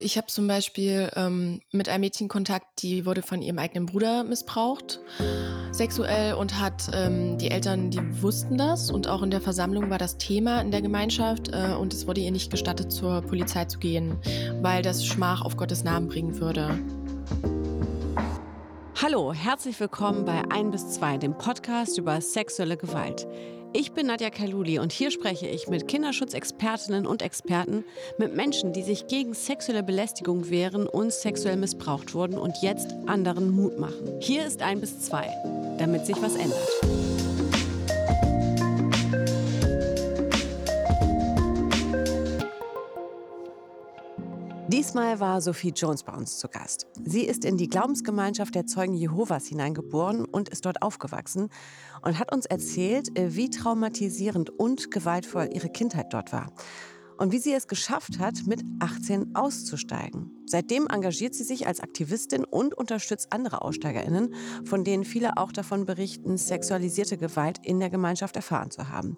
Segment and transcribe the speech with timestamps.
[0.00, 4.22] Ich habe zum Beispiel ähm, mit einem Mädchen Kontakt, die wurde von ihrem eigenen Bruder
[4.22, 5.00] missbraucht,
[5.72, 9.98] sexuell und hat ähm, die Eltern, die wussten das und auch in der Versammlung war
[9.98, 13.80] das Thema in der Gemeinschaft äh, und es wurde ihr nicht gestattet, zur Polizei zu
[13.80, 14.16] gehen,
[14.62, 16.78] weil das Schmach auf Gottes Namen bringen würde.
[19.02, 23.26] Hallo, herzlich willkommen bei 1 bis 2, dem Podcast über sexuelle Gewalt.
[23.74, 27.84] Ich bin Nadja Kaluli und hier spreche ich mit Kinderschutzexpertinnen und Experten,
[28.16, 33.50] mit Menschen, die sich gegen sexuelle Belästigung wehren und sexuell missbraucht wurden und jetzt anderen
[33.50, 34.20] Mut machen.
[34.20, 35.28] Hier ist ein bis zwei,
[35.78, 36.68] damit sich was ändert.
[44.68, 46.86] Diesmal war Sophie Jones bei uns zu Gast.
[47.04, 51.50] Sie ist in die Glaubensgemeinschaft der Zeugen Jehovas hineingeboren und ist dort aufgewachsen
[52.08, 56.50] und hat uns erzählt, äh, wie traumatisierend und gewaltvoll ihre Kindheit dort war
[57.18, 60.30] und wie sie es geschafft hat, mit 18 auszusteigen.
[60.46, 65.84] Seitdem engagiert sie sich als Aktivistin und unterstützt andere Aussteigerinnen, von denen viele auch davon
[65.84, 69.16] berichten, sexualisierte Gewalt in der Gemeinschaft erfahren zu haben.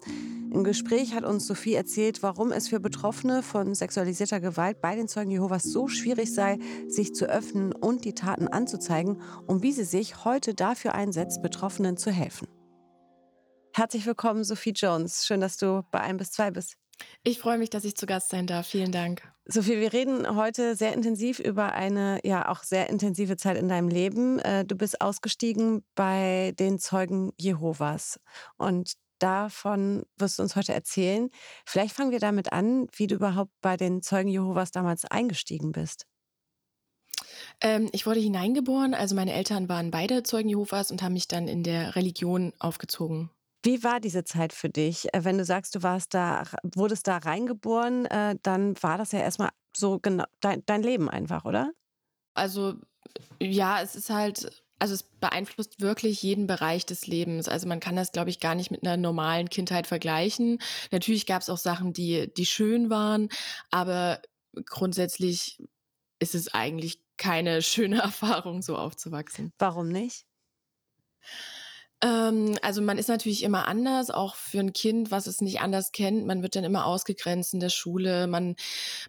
[0.51, 5.07] Im Gespräch hat uns Sophie erzählt, warum es für Betroffene von sexualisierter Gewalt bei den
[5.07, 6.57] Zeugen Jehovas so schwierig sei,
[6.89, 11.95] sich zu öffnen und die Taten anzuzeigen und wie sie sich heute dafür einsetzt, Betroffenen
[11.95, 12.47] zu helfen.
[13.73, 15.25] Herzlich willkommen, Sophie Jones.
[15.25, 16.75] Schön, dass du bei 1 bis 2 bist.
[17.23, 18.67] Ich freue mich, dass ich zu Gast sein darf.
[18.67, 19.23] Vielen Dank.
[19.45, 23.87] Sophie, wir reden heute sehr intensiv über eine ja auch sehr intensive Zeit in deinem
[23.87, 24.39] Leben.
[24.39, 28.19] Äh, du bist ausgestiegen bei den Zeugen Jehovas
[28.57, 31.29] und davon wirst du uns heute erzählen.
[31.65, 36.05] Vielleicht fangen wir damit an, wie du überhaupt bei den Zeugen Jehovas damals eingestiegen bist.
[37.61, 41.47] Ähm, ich wurde hineingeboren, also meine Eltern waren beide Zeugen Jehovas und haben mich dann
[41.47, 43.29] in der Religion aufgezogen.
[43.63, 45.13] Wie war diese Zeit für dich?
[45.13, 46.43] Äh, wenn du sagst, du warst da,
[46.75, 51.45] wurdest da reingeboren, äh, dann war das ja erstmal so genau dein, dein Leben einfach,
[51.45, 51.71] oder?
[52.33, 52.75] Also
[53.39, 57.47] ja, es ist halt also es beeinflusst wirklich jeden Bereich des Lebens.
[57.47, 60.57] Also man kann das, glaube ich, gar nicht mit einer normalen Kindheit vergleichen.
[60.91, 63.29] Natürlich gab es auch Sachen, die, die schön waren,
[63.69, 64.23] aber
[64.65, 65.61] grundsätzlich
[66.17, 69.53] ist es eigentlich keine schöne Erfahrung, so aufzuwachsen.
[69.59, 70.25] Warum nicht?
[72.03, 75.91] Ähm, also man ist natürlich immer anders, auch für ein Kind, was es nicht anders
[75.91, 76.25] kennt.
[76.25, 78.27] Man wird dann immer ausgegrenzt in der Schule.
[78.27, 78.55] Man,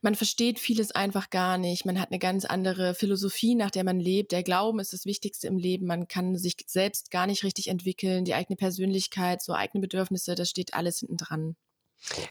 [0.03, 1.87] man versteht vieles einfach gar nicht.
[1.87, 4.33] Man hat eine ganz andere Philosophie, nach der man lebt.
[4.33, 5.87] Der Glauben ist das Wichtigste im Leben.
[5.87, 8.25] Man kann sich selbst gar nicht richtig entwickeln.
[8.25, 11.57] Die eigene Persönlichkeit, so eigene Bedürfnisse, das steht alles hinten dran.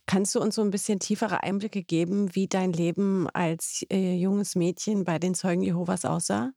[0.05, 4.55] Kannst du uns so ein bisschen tiefere Einblicke geben, wie dein Leben als äh, junges
[4.55, 6.51] Mädchen bei den Zeugen Jehovas aussah?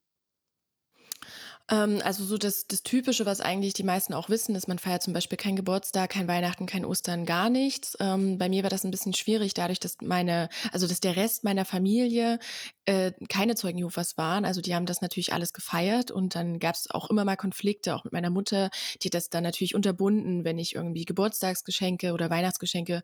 [1.71, 5.03] Ähm, also so das, das Typische, was eigentlich die meisten auch wissen, ist, man feiert
[5.03, 7.97] zum Beispiel kein Geburtstag, kein Weihnachten, kein Ostern, gar nichts.
[8.01, 11.45] Ähm, bei mir war das ein bisschen schwierig, dadurch, dass meine, also dass der Rest
[11.45, 12.39] meiner Familie
[12.85, 14.45] äh, keine Zeugen Jehovas waren.
[14.45, 17.95] Also die haben das natürlich alles gefeiert und dann gab es auch immer mal Konflikte,
[17.95, 18.69] auch mit meiner Mutter,
[19.03, 23.03] die das dann natürlich unterbunden, wenn ich irgendwie Geburtstagsgeschenke oder Weihnachtsgeschenke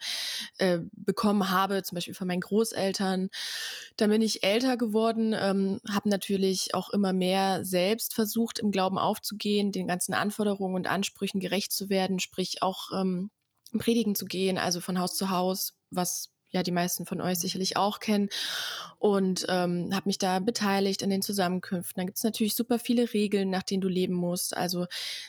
[0.58, 3.30] äh, bekommen habe, zum Beispiel von meinen Großeltern.
[3.96, 8.98] Dann bin ich älter geworden, ähm, habe natürlich auch immer mehr selbst versucht, im Glauben
[8.98, 13.30] aufzugehen, den ganzen Anforderungen und Ansprüchen gerecht zu werden, sprich auch ähm,
[13.78, 17.76] predigen zu gehen, also von Haus zu Haus, was ja die meisten von euch sicherlich
[17.76, 18.28] auch kennen
[18.98, 22.00] und ähm, habe mich da beteiligt an den Zusammenkünften.
[22.00, 24.56] Da gibt es natürlich super viele Regeln, nach denen du leben musst.
[24.56, 24.86] Also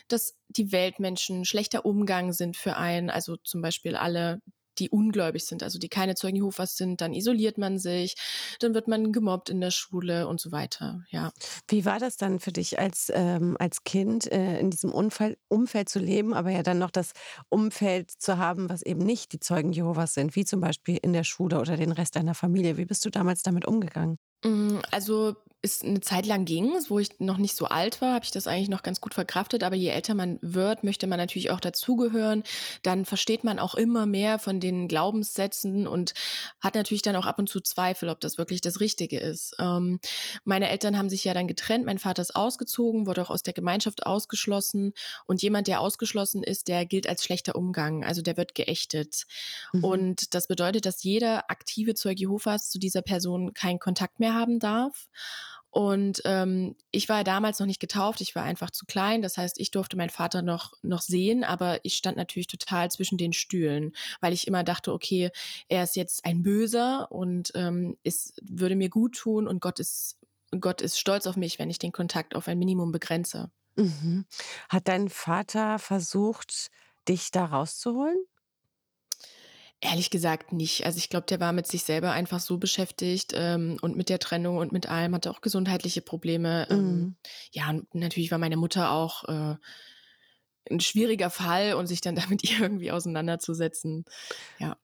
[0.08, 4.40] dass die Weltmenschen schlechter Umgang sind für einen, also zum Beispiel alle
[4.78, 8.14] die ungläubig sind, also die keine Zeugen Jehovas sind, dann isoliert man sich,
[8.60, 11.04] dann wird man gemobbt in der Schule und so weiter.
[11.10, 11.32] Ja.
[11.68, 15.88] Wie war das dann für dich als ähm, als Kind äh, in diesem Umfeld, Umfeld
[15.88, 17.12] zu leben, aber ja dann noch das
[17.48, 21.24] Umfeld zu haben, was eben nicht die Zeugen Jehovas sind, wie zum Beispiel in der
[21.24, 22.76] Schule oder den Rest deiner Familie?
[22.76, 24.18] Wie bist du damals damit umgegangen?
[24.44, 28.24] Mm, also es eine Zeit lang ging, wo ich noch nicht so alt war, habe
[28.24, 29.62] ich das eigentlich noch ganz gut verkraftet.
[29.62, 32.42] Aber je älter man wird, möchte man natürlich auch dazugehören.
[32.82, 36.14] Dann versteht man auch immer mehr von den Glaubenssätzen und
[36.60, 39.54] hat natürlich dann auch ab und zu Zweifel, ob das wirklich das Richtige ist.
[39.60, 40.00] Ähm,
[40.44, 41.86] meine Eltern haben sich ja dann getrennt.
[41.86, 44.92] Mein Vater ist ausgezogen, wurde auch aus der Gemeinschaft ausgeschlossen.
[45.26, 48.04] Und jemand, der ausgeschlossen ist, der gilt als schlechter Umgang.
[48.04, 49.26] Also der wird geächtet.
[49.72, 49.84] Mhm.
[49.84, 54.58] Und das bedeutet, dass jeder aktive Zeuge Jehovas zu dieser Person keinen Kontakt mehr haben
[54.58, 55.08] darf.
[55.72, 59.22] Und ähm, ich war damals noch nicht getauft, ich war einfach zu klein.
[59.22, 63.16] Das heißt, ich durfte meinen Vater noch, noch sehen, aber ich stand natürlich total zwischen
[63.16, 65.30] den Stühlen, weil ich immer dachte, okay,
[65.68, 70.18] er ist jetzt ein Böser und ähm, es würde mir gut tun und Gott ist,
[70.60, 73.50] Gott ist stolz auf mich, wenn ich den Kontakt auf ein Minimum begrenze.
[73.76, 74.26] Mhm.
[74.68, 76.70] Hat dein Vater versucht,
[77.08, 78.18] dich da rauszuholen?
[79.84, 80.86] Ehrlich gesagt nicht.
[80.86, 84.20] Also, ich glaube, der war mit sich selber einfach so beschäftigt, ähm, und mit der
[84.20, 86.68] Trennung und mit allem, hatte auch gesundheitliche Probleme.
[86.70, 87.16] Ähm, Mhm.
[87.50, 89.56] ja, und natürlich war meine Mutter auch, äh,
[90.70, 94.04] 'n schwieriger Fall und sich dann damit irgendwie auseinanderzusetzen,
[94.56, 94.76] ja.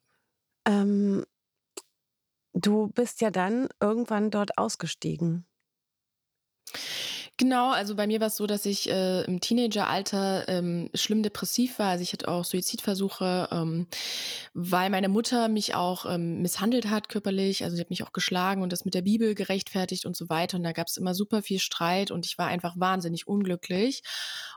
[0.67, 1.25] Ähm,
[2.53, 5.47] du bist ja dann irgendwann dort ausgestiegen.
[7.41, 11.91] Genau, also bei mir war's so, dass ich, äh, im Teenageralter, ähm, schlimm depressiv war.
[11.91, 13.87] Also, ich hatte auch Suizidversuche, ähm,
[14.55, 17.63] weil meine Mutter mich auch, ähm, misshandelt hat körperlich.
[17.63, 20.57] Also, sie hat mich auch geschlagen und das mit der Bibel gerechtfertigt und so weiter.
[20.57, 24.03] Und da gab's immer super viel Streit und ich war einfach wahnsinnig unglücklich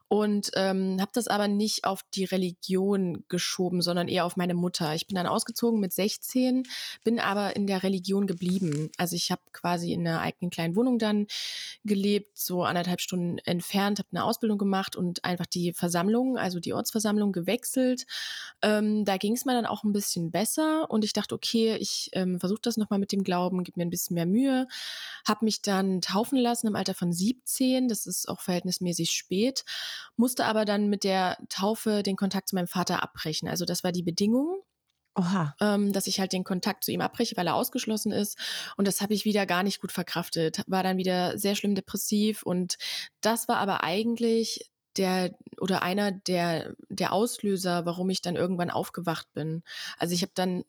[0.08, 4.96] und, ähm, habe das aber nicht auf die Religion geschoben, sondern eher auf meine Mutter.
[4.96, 6.64] Ich bin dann ausgezogen mit 16,
[7.04, 8.90] bin aber in der Religion geblieben.
[8.98, 11.28] Also, ich habe quasi in 'ner eigenen kleinen Wohnung dann
[11.86, 16.74] gelebt, so 1,5 Stunden entfernt, habe 'ne Ausbildung gemacht und einfach die Versammlung, also die
[16.74, 18.06] Ortsversammlung gewechselt.
[18.64, 22.40] Ähm, da ging's mir dann auch 'n bisschen besser und ich dachte: „Okay, ich, ähm,
[22.40, 24.68] versuche das noch mal mit dem Glauben, gebe mir 'n bisschen mehr Mühe.“
[25.28, 29.66] Habe mich dann taufen lassen im Alter von 17, das ist auch verhältnismäßig spät,
[30.18, 33.48] musste aber dann mit der Taufe den Kontakt zu meinem Vater abbrechen.
[33.50, 34.62] Also, das war die Bedingung
[35.16, 35.56] Oha.
[35.60, 38.38] ähm, dass ich halt den Kontakt zu ihm abbreche, weil er ausgeschlossen ist.
[38.78, 40.64] Und das habe ich wieder gar nicht gut verkraftet.
[40.68, 42.78] War dann wieder sehr schlimm depressiv und
[43.20, 49.28] das war aber eigentlich der oder einer der der Auslöser, warum ich dann irgendwann aufgewacht
[49.34, 49.64] bin.
[49.98, 50.64] Also, ich habe dann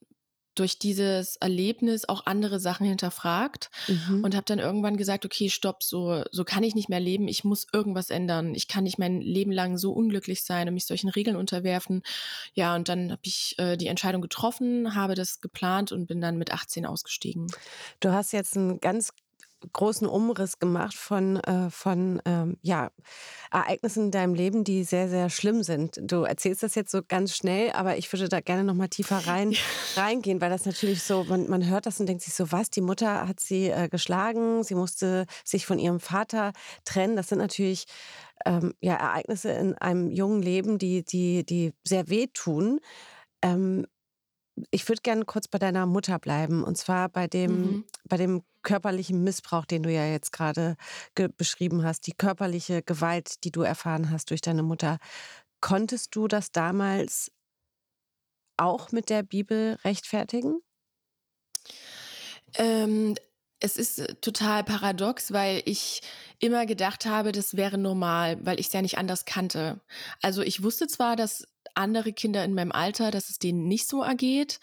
[0.55, 4.23] durch dieses Erlebnis auch andere Sachen hinterfragt Mhm.
[4.23, 7.29] und habe dann irgendwann gesagt: „Okay, stopp, so so kann ich nicht mehr leben.
[7.29, 8.55] Ich muss irgendwas ändern.
[8.55, 12.03] Ich kann nicht mein Leben lang so unglücklich sein und mich solchen Regeln unterwerfen.“
[12.55, 16.39] Ja, und dann habe ich, äh, die Entscheidung getroffen, habe das geplant und bin dann
[16.39, 17.57] mit 18 ausgestiegen.
[18.01, 19.13] Du hast jetzt 'n ganz
[19.73, 22.91] großen Umriss gemacht von, äh von, ähm, ja,
[23.51, 25.99] Ereignissen in deinem Leben, die sehr, sehr schlimm sind.
[26.03, 29.19] Du erzählst das jetzt so ganz schnell, aber ich würde da gerne noch mal tiefer
[29.27, 29.59] rein Ja.
[29.97, 32.81] reingehen, weil das natürlich so man man hört das und denkt sich so: „Was, die
[32.81, 36.53] Mutter hat sie, äh, geschlagen, sie musste sich von ihrem Vater
[36.85, 37.85] trennen.“ Das sind natürlich,
[38.47, 42.81] ähm, ja, Ereignisse in einem jungen Leben, die die die sehr wehtun.
[43.43, 43.87] Ähm,
[44.71, 47.85] ich würde gerne kurz bei deiner Mutter bleiben und zwar bei dem Mhm.
[48.09, 50.77] bei dem körperlichen Missbrauch, den du ja jetzt grade
[51.15, 54.99] ge beschrieben hast, die körperliche Gewalt, die du erfahren hast durch deine Mutter.
[55.61, 57.31] Konntest du das damals
[58.57, 60.63] auch mit der Bibel rechtfertigen?
[62.55, 63.15] Ähm,
[63.63, 66.03] es ist, äh, total paradox, weil ich
[66.41, 69.81] immer gedacht habe, das wäre normal, weil ich's ja nicht anders kannte.
[70.21, 74.03] Also, ich wusste zwar, dass andere Kinder in meinem Alter dass es denen nicht so
[74.03, 74.59] ergeht,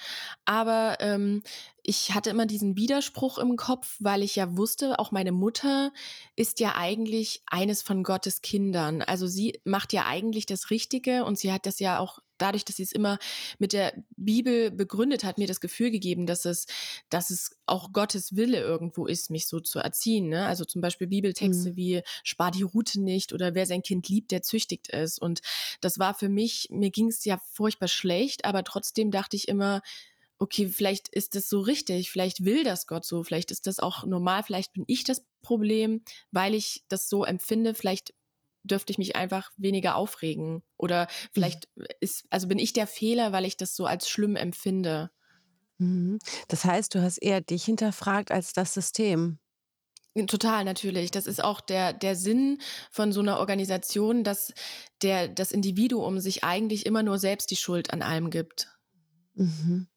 [0.45, 1.43] aber, ähm,
[1.83, 5.91] ich hatte immer diesen Widerspruch im Kopf, weil ich ja wusste, auch meine Mutter
[6.35, 9.01] ist ja eigentlich eines von Gottes Kindern.
[9.01, 12.77] Also, sie macht ja eigentlich das Richtige und sie hat das ja auch dadurch, dass
[12.77, 13.19] sie's immer
[13.59, 16.65] mit der Bibel begründet hat, mir das Gefühl gegeben, dass es
[17.09, 20.45] dass es auch Gottes Wille irgendwo ist, mich so zu erziehen, ne?
[20.47, 21.07] Also, zum Beispiel
[21.41, 21.69] Mhm.
[21.69, 25.41] Bibeltexte wie: „Spar die Rute nicht“ oder „Wer sein Kind liebt, der züchtigt es.“ Und
[25.81, 29.81] das war für mich mir ging's ja furchtbar schlecht, aber trotzdem dachte ich immer:
[30.39, 34.05] „Okay, vielleicht ist das so richtig, vielleicht will das Gott so, vielleicht ist das auch
[34.05, 38.13] normal, vielleicht bin ich das Problem, weil ich das so empfinde, vielleicht
[38.63, 41.07] dürfte ich mich einfach weniger aufregen oder
[41.37, 41.49] Mhm.
[41.49, 41.69] vielleicht
[42.01, 45.11] ist also, bin ich der Fehler, weil ich das so als schlimm empfinde.“
[45.79, 46.19] Mhm.
[46.49, 49.39] Das heißt, du hast eher dich hinterfragt als das System?
[50.27, 51.11] Total, natürlich.
[51.11, 52.59] Das ist auch der der Sinn
[52.91, 54.53] von so 'ner Organisation, dass
[55.03, 58.69] der das Individuum sich eigentlich immer nur selbst die Schuld an allem gibt.
[59.35, 59.87] Mhm.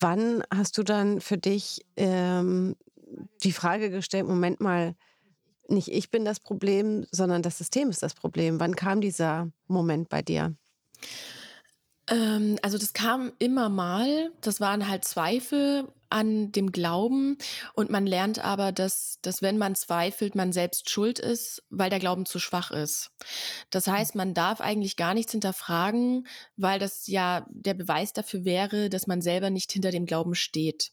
[0.00, 2.76] Wann hast du dann für dich, ähm,
[3.44, 4.96] die Frage gestellt: „Moment mal,
[5.68, 10.08] nicht ich bin das Problem, sondern das System ist das Problem.“ Wann kam dieser Moment
[10.08, 10.54] bei dir?
[12.08, 14.32] Ähm, also, das kam immer mal.
[14.40, 17.36] Das waren halt Zweifel an dem Glauben
[17.74, 21.98] und man lernt aber, dass dass, wenn man zweifelt, man selbst schuld ist, weil der
[21.98, 23.10] Glauben zu schwach ist.
[23.70, 28.88] Das heißt, man darf eigentlich gar nichts hinterfragen, weil das ja der Beweis dafür wäre,
[28.88, 30.92] dass man selber nicht hinter dem Glauben steht.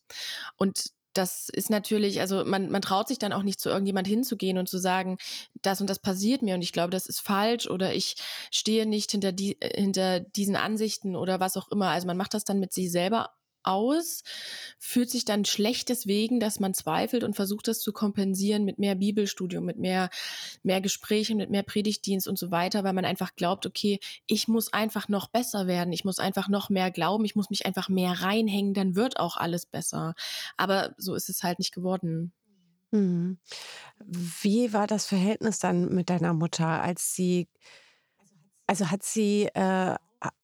[0.58, 4.58] Und das ist natürlich also, man man traut sich dann auch nicht, zu irgendjemand hinzugehen
[4.58, 5.18] und zu sagen:
[5.62, 8.16] „Das und das passiert mir und ich glaube, das ist falsch“ oder „Ich
[8.52, 11.90] stehe nicht hinter die äh, hinter diesen Ansichten“ oder was auch immer.
[11.90, 13.32] Also, man macht das dann mit sich selber
[13.66, 14.24] aus,
[14.80, 18.96] fühlt sich dann schlecht deswegen, dass man zweifelt und versucht, das zu kompensieren mit mehr
[18.96, 20.10] Bibelstudium, mit mehr
[20.64, 24.74] mehr Gesprächen, mit mehr Predigtdienst und so weiter, weil man einfach glaubt: „Okay, ich muss
[24.74, 25.94] einfach noch besser werden.
[25.94, 27.26] Ich muss einfach noch mehr glauben.
[27.26, 30.16] Ich muss mich einfach mehr reinhängen, dann wird auch alles besser.“
[30.58, 32.34] Aber so ist es halt nicht geworden.
[32.94, 33.40] Mhm.
[34.00, 37.48] Wie war das Verhältnis dann mit deiner Mutter, als sie
[38.70, 39.96] also, hat sie, äh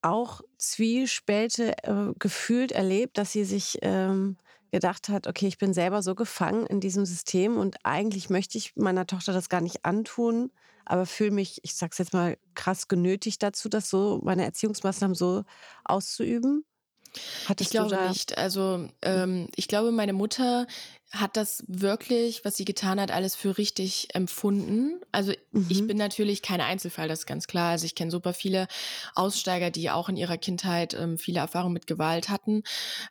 [0.01, 4.37] auch Zwiespälte äh, gefühlt erlebt, dass sie sich ähm,
[4.71, 8.75] gedacht hat, okay, ich bin selber so gefangen in diesem System und eigentlich möchte ich
[8.75, 10.51] meiner Tochter das gar nicht antun,
[10.85, 15.43] aber fühle mich, ich sag's jetzt mal, krass genötigt dazu, das so, meine Erziehungsmaßnahmen so
[15.83, 16.65] auszuüben?
[17.13, 18.37] Ich Hattest du glaube nicht.
[18.37, 20.65] Also, ähm, ich glaube, meine Mutter
[21.11, 25.01] hat das wirklich, was sie getan hat, alles für richtig empfunden.
[25.11, 25.33] Also,
[25.67, 27.71] ich mhm, bin natürlich kein Einzelfall, das ist ganz klar.
[27.71, 28.67] Also, ich kenne super viele
[29.15, 32.63] Aussteiger, die auch in ihrer Kindheit, ähm, viele Erfahrungen mit Gewalt hatten,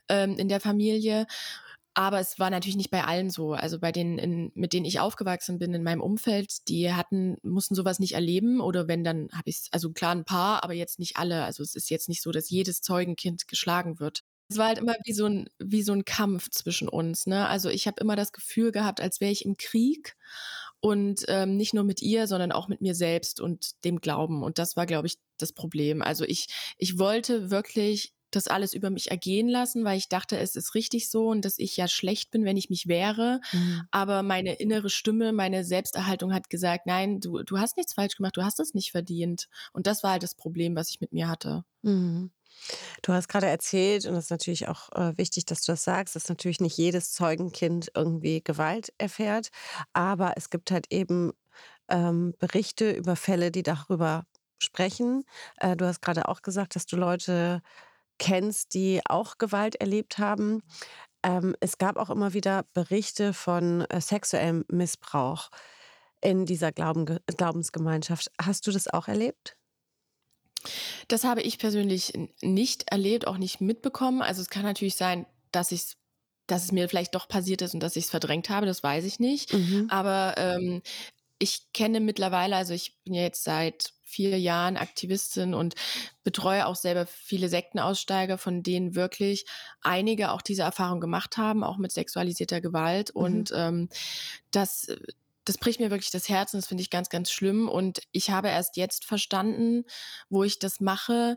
[0.09, 1.27] ähm, in der Familie.
[1.95, 3.53] Aber es war natürlich nicht bei allen so.
[3.53, 7.75] Also bei denen, in, mit denen ich aufgewachsen bin in meinem Umfeld, die hatten, mussten
[7.75, 8.61] sowas nicht erleben.
[8.61, 11.45] Oder wenn, dann habe ich es, also klar ein paar, aber jetzt nicht alle.
[11.45, 14.23] Also es ist jetzt nicht so, dass jedes Zeugenkind geschlagen wird.
[14.51, 17.27] Es war halt immer wie so ein, wie so ein Kampf zwischen uns.
[17.27, 17.49] Ne?
[17.49, 20.17] Also ich habe immer das Gefühl gehabt, als wäre ich im Krieg
[20.81, 24.43] und ähm, nicht nur mit ihr, sondern auch mit mir selbst und dem Glauben.
[24.43, 26.03] Und das war, glaube ich, das Problem.
[26.03, 30.55] Also ich, ich wollte wirklich das alles über mich ergehen lassen, weil ich dachte, es
[30.57, 33.41] ist richtig so und dass ich ja schlecht bin, wenn ich mich wehre.
[33.53, 38.17] mhm, Aber meine innere Stimme, meine Selbsterhaltung hat gesagt, nein, du, du hast nichts falsch
[38.17, 39.49] gemacht, du hast es nicht verdient.
[39.73, 41.65] Und das war halt das Problem, was ich mit mir hatte.
[41.83, 42.31] mhm.
[43.03, 46.17] Du hast gerade erzählt, und das ist natürlich auch äh, wichtig, dass du das sagst,
[46.17, 49.51] dass natürlich nicht jedes Zeugenkind irgendwie Gewalt erfährt,
[49.93, 51.33] aber es gibt halt eben
[51.89, 54.25] ähm, Berichte über Fälle, die darüber
[54.59, 55.25] sprechen.
[55.57, 57.63] Äh, du hast gerade auch gesagt, dass du Leute
[58.19, 60.63] kennst, die auch Gewalt erlebt haben.
[61.23, 65.51] Ähm, es gab auch immer wieder Berichte von äh, sexuellem Missbrauch
[66.23, 68.31] in dieser Glauben Glaubensgemeinschaft.
[68.41, 69.57] Hast du das auch erlebt?
[71.09, 74.23] Das habe ich persönlich nicht erlebt, auch nicht mitbekommen.
[74.23, 75.97] Also es kann natürlich sein, dass ich
[76.47, 79.05] dass es mir vielleicht doch passiert ist und dass ich es verdrängt habe, das weiß
[79.05, 79.53] ich nicht.
[79.53, 79.87] Mhm.
[79.89, 80.83] Aber ähm,
[81.39, 85.75] ich kenne mittlerweile, also ich bin ja jetzt seit vier Jahren Aktivistin und
[86.25, 89.47] betreue auch selber viele Sektenaussteiger, von denen wirklich
[89.81, 93.15] einige auch diese Erfahrung gemacht haben, auch mit sexualisierter Gewalt.
[93.15, 93.23] Mhm.
[93.23, 93.89] Und ähm,
[94.51, 94.89] das,
[95.51, 97.69] das bricht mir wirklich das Herz und das finde ich ganz, ganz schlimm.
[97.69, 99.83] Und ich habe erst jetzt verstanden,
[100.29, 101.37] wo ich das mache,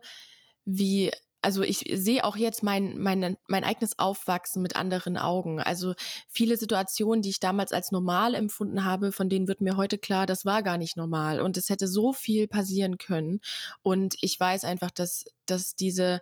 [0.65, 5.59] wie also ich sehe auch jetzt mein, mein, mein eigenes Aufwachsen mit anderen Augen.
[5.59, 5.95] Also
[6.29, 10.27] viele Situationen, die ich damals als normal empfunden habe, von denen wird mir heute klar,
[10.27, 11.41] das war gar nicht normal.
[11.41, 13.41] Und es hätte so viel passieren können.
[13.81, 16.21] Und ich weiß einfach, dass, dass diese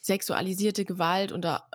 [0.00, 1.68] sexualisierte Gewalt oder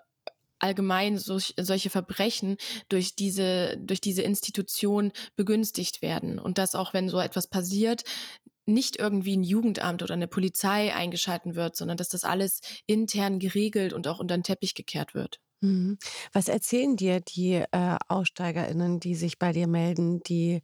[0.62, 2.58] allgemein solch, solche Verbrechen
[2.90, 6.40] durch diese, durch diese Institution begünstigt werden.
[6.40, 8.04] Und dass auch wenn so etwas passiert,
[8.66, 13.94] nicht irgendwie ein Jugendamt oder eine Polizei eingeschalten wird, sondern dass das alles intern geregelt
[13.94, 15.40] und auch unter den Teppich gekehrt wird.
[15.62, 15.98] Mhm.
[16.34, 20.62] Was erzählen dir die, äh, AussteigerInnen, die sich bei dir melden, die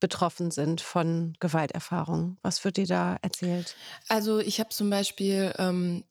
[0.00, 2.38] betroffen sind von Gewalterfahrungen?
[2.42, 3.76] Was wird dir da erzählt?
[4.08, 6.04] Also ich habe zum Beispiel ähm,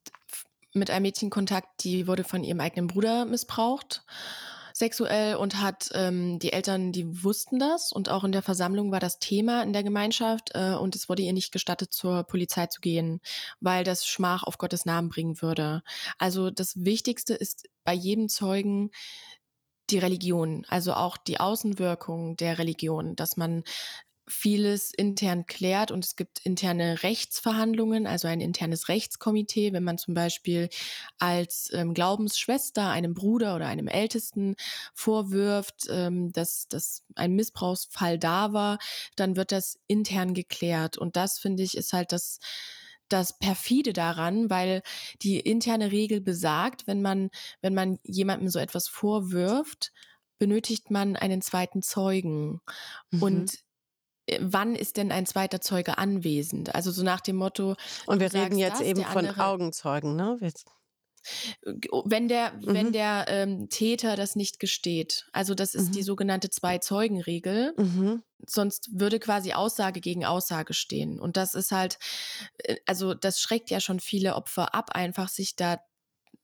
[0.76, 4.04] mit einem Mädchen Kontakt, die wurde von ihrem eigenen Bruder missbraucht
[4.76, 9.00] sexuell und hat ähm, die Eltern, die wussten das und auch in der Versammlung war
[9.00, 12.82] das Thema in der Gemeinschaft äh, und es wurde ihr nicht gestattet, zur Polizei zu
[12.82, 13.22] gehen,
[13.62, 15.82] weil das Schmach auf Gottes Namen bringen würde.
[16.18, 18.92] Also das Wichtigste ist bei jedem Zeugen
[19.92, 23.64] die Religion, also auch die Außenwirkung der Religion, dass man
[24.28, 30.14] vieles intern klärt und es gibt interne Rechtsverhandlungen, also ein internes Rechtskomitee, wenn man zum
[30.14, 30.70] Beispiel
[31.20, 34.56] als ähm, Glaubensschwester einem Bruder oder einem Ältesten
[34.94, 38.80] vorwirft, ähm, dass, dass ein Missbrauchsfall da war,
[39.16, 40.98] dann wird das intern geklärt.
[40.98, 42.40] Und das, finde ich, ist halt das,
[43.10, 44.82] das perfide daran, weil
[45.22, 47.30] die interne Regel besagt, wenn man,
[47.62, 49.92] wenn man jemandem so etwas vorwirft,
[50.38, 52.62] benötigt man einen zweiten Zeugen.
[53.12, 53.22] Mhm.
[53.22, 53.65] Und
[54.40, 56.74] wann ist denn ein zweiter Zeuge anwesend?
[56.74, 60.38] Also so nach dem Motto, Und wir reden jetzt das, eben von andere Augenzeugen, ne?
[60.42, 60.66] Jetzt
[62.06, 65.28] wenn der wenn mhm, der, ähm, Täter das nicht gesteht.
[65.32, 67.74] Also, das ist die mhm, sogenannte Zwei-Zeugen-Regel.
[67.78, 71.20] mhm, Sonst würde quasi Aussage gegen Aussage stehen.
[71.20, 71.98] Und das ist halt
[72.60, 75.80] äh, also, das schreckt ja schon viele Opfer ab, einfach sich da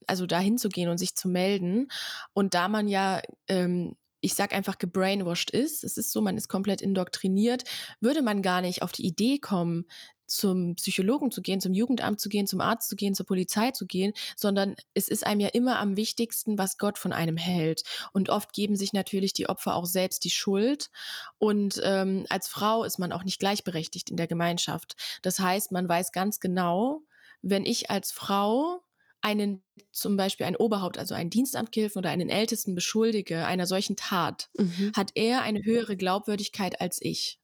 [0.08, 1.88] also da hinzugehen und sich zu melden.
[2.32, 6.48] Und da man ja, ähm, ich sag einfach, gebrainwashed ist, es ist so, man ist
[6.48, 7.64] komplett indoktriniert,
[8.00, 9.84] würde man gar nicht auf die Idee kommen,
[10.32, 13.86] zum Psychologen zu gehen, zum Jugendamt zu gehen, zum Arzt zu gehen, zur Polizei zu
[13.86, 17.82] gehen, sondern es ist einem ja immer am wichtigsten, was Gott von einem hält.
[18.12, 20.90] Und oft geben sich natürlich die Opfer auch selbst die Schuld.
[21.38, 24.96] Und ähm, als Frau ist man auch nicht gleichberechtigt in der Gemeinschaft.
[25.20, 27.02] Das heißt, man weiß ganz genau,
[27.42, 28.82] wenn ich als Frau
[29.22, 29.62] einen
[29.92, 34.92] zum Beispiel ein Oberhaupt, also einen Dienstamtgehilfen oder einen Ältesten beschuldige einer solchen Tat, mhm,
[34.96, 37.38] hat er eine höhere Glaubwürdigkeit als ich.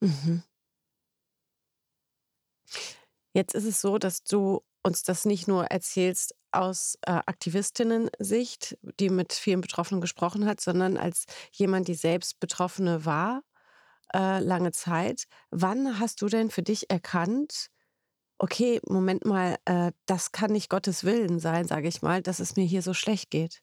[0.00, 0.42] mhm.
[3.34, 9.10] Jetzt ist es so, dass du uns das nicht nur erzählst aus äh, Aktivistinnen-Sicht, die
[9.10, 13.42] mit vielen Betroffenen gesprochen hat, sondern als jemand, die selbst Betroffene war,
[14.14, 15.24] äh, lange Zeit.
[15.50, 17.70] Wann hast du denn für dich erkannt,
[18.38, 22.56] okay, Moment mal, äh, das kann nicht Gottes Willen sein, sage ich mal, dass es
[22.56, 23.62] mir hier so schlecht geht?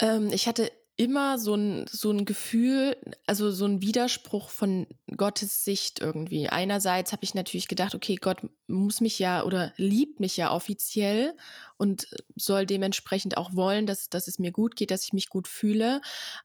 [0.00, 0.70] Ähm, ich hatte
[1.02, 6.48] immer so ein so ein Gefühl also, so ein Widerspruch von Gottes Sicht irgendwie.
[6.48, 11.34] Einerseits habe ich natürlich gedacht: „Okay, Gott muss mich ja oder liebt mich ja offiziell
[11.76, 12.06] und
[12.36, 16.00] soll dementsprechend auch wollen, dass dass es mir gut geht, dass ich mich gut fühle.“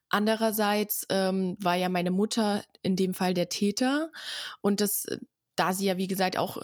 [0.10, 4.12] Andererseits, ähm, war ja meine Mutter in dem Fall der Täter
[4.62, 5.06] und das
[5.56, 6.60] da sie ja, wie gesagt, auch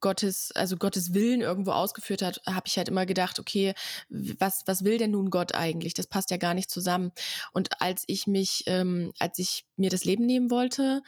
[0.00, 3.74] Gottes, also Gottes Willen irgendwo ausgeführt hat, habe ich halt immer gedacht, okay,
[4.08, 5.94] was, was will denn nun Gott eigentlich?
[5.94, 7.12] Das passt ja gar nicht zusammen.
[7.52, 11.02] Und als ich mich, ähm, als ich mir das Leben nehmen wollte,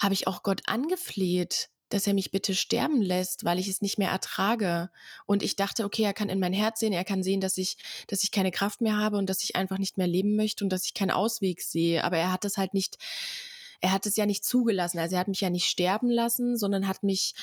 [0.00, 3.98] habe ich auch Gott angefleht, dass er mich bitte sterben lässt, weil ich es nicht
[3.98, 4.90] mehr ertrage.
[5.26, 7.76] Und ich dachte, okay, er kann in mein Herz sehen, er kann sehen, dass ich,
[8.08, 10.70] dass ich keine Kraft mehr habe und dass ich einfach nicht mehr leben möchte und
[10.70, 12.02] dass ich keinen Ausweg sehe.
[12.02, 12.98] Aber er hat das halt nicht,
[13.80, 14.98] er hat es ja nicht zugelassen.
[14.98, 17.34] Also er hat mich ja nicht sterben lassen, sondern hat mich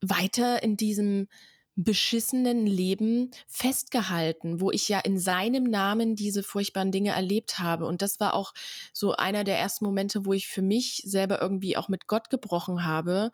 [0.00, 1.28] weiter in diesem
[1.76, 7.86] beschissenen Leben festgehalten, wo ich ja in seinem Namen diese furchtbaren Dinge erlebt habe.
[7.86, 8.52] Und das war auch
[8.92, 12.84] so einer der ersten Momente, wo ich für mich selber irgendwie auch mit Gott gebrochen
[12.84, 13.30] habe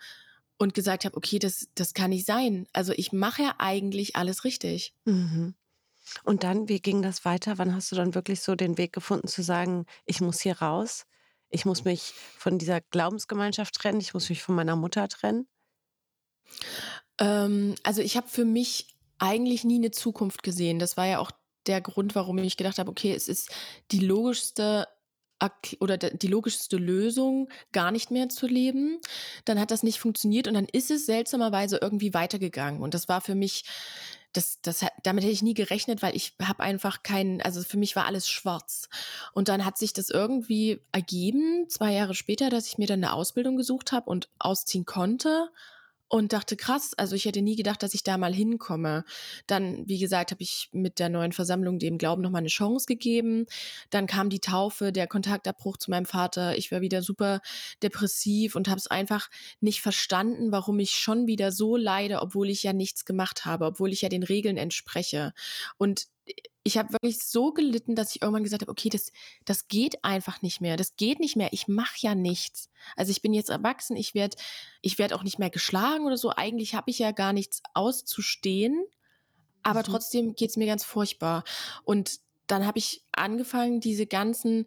[0.58, 2.66] und gesagt habe, okay, das, das kann nicht sein.
[2.72, 4.94] Also ich mache ja eigentlich alles richtig.
[5.04, 5.54] Mhm.
[6.22, 7.58] Und dann, wie ging das weiter?
[7.58, 11.06] Wann hast du dann wirklich so den Weg gefunden zu sagen, ich muss hier raus?
[11.48, 15.48] Ich muss mich von dieser Glaubensgemeinschaft trennen, ich muss mich von meiner Mutter trennen?
[17.18, 20.78] Ähm, also ich habe für mich eigentlich nie eine Zukunft gesehen.
[20.78, 21.30] Das war ja auch
[21.66, 23.50] der Grund, warum ich gedacht habe, okay, es ist
[23.90, 24.86] die logischste
[25.80, 28.98] oder die logischste Lösung, gar nicht mehr zu leben.
[29.44, 32.80] Dann hat das nicht funktioniert und dann ist es seltsamerweise irgendwie weitergegangen.
[32.80, 33.64] Und das war für mich,
[34.32, 37.96] das, das, damit hätte ich nie gerechnet, weil ich habe einfach keinen, also für mich
[37.96, 38.88] war alles schwarz.
[39.34, 43.12] Und dann hat sich das irgendwie ergeben, zwei Jahre später, dass ich mir dann eine
[43.12, 45.50] Ausbildung gesucht habe und ausziehen konnte
[46.08, 49.04] und dachte, krass, also ich hätte nie gedacht, dass ich da mal hinkomme.
[49.46, 53.46] Dann, wie gesagt, habe ich mit der neuen Versammlung dem Glauben nochmal eine Chance gegeben.
[53.90, 56.56] Dann kam die Taufe, der Kontaktabbruch zu meinem Vater.
[56.56, 57.40] Ich war wieder super
[57.82, 59.28] depressiv und habe es einfach
[59.60, 63.92] nicht verstanden, warum ich schon wieder so leide, obwohl ich ja nichts gemacht habe, obwohl
[63.92, 65.32] ich ja den Regeln entspreche.
[65.76, 66.06] Und
[66.66, 69.12] ich habe wirklich so gelitten, dass ich irgendwann gesagt habe, okay, das,
[69.44, 70.76] das geht einfach nicht mehr.
[70.76, 71.52] Das geht nicht mehr.
[71.52, 72.70] Ich mache ja nichts.
[72.96, 74.36] Also ich bin jetzt erwachsen, ich werde
[74.82, 76.30] ich werd auch nicht mehr geschlagen oder so.
[76.30, 78.84] Eigentlich habe ich ja gar nichts auszustehen,
[79.62, 79.84] aber mhm.
[79.84, 81.44] trotzdem geht es mir ganz furchtbar.
[81.84, 84.66] Und dann habe ich angefangen, diese ganzen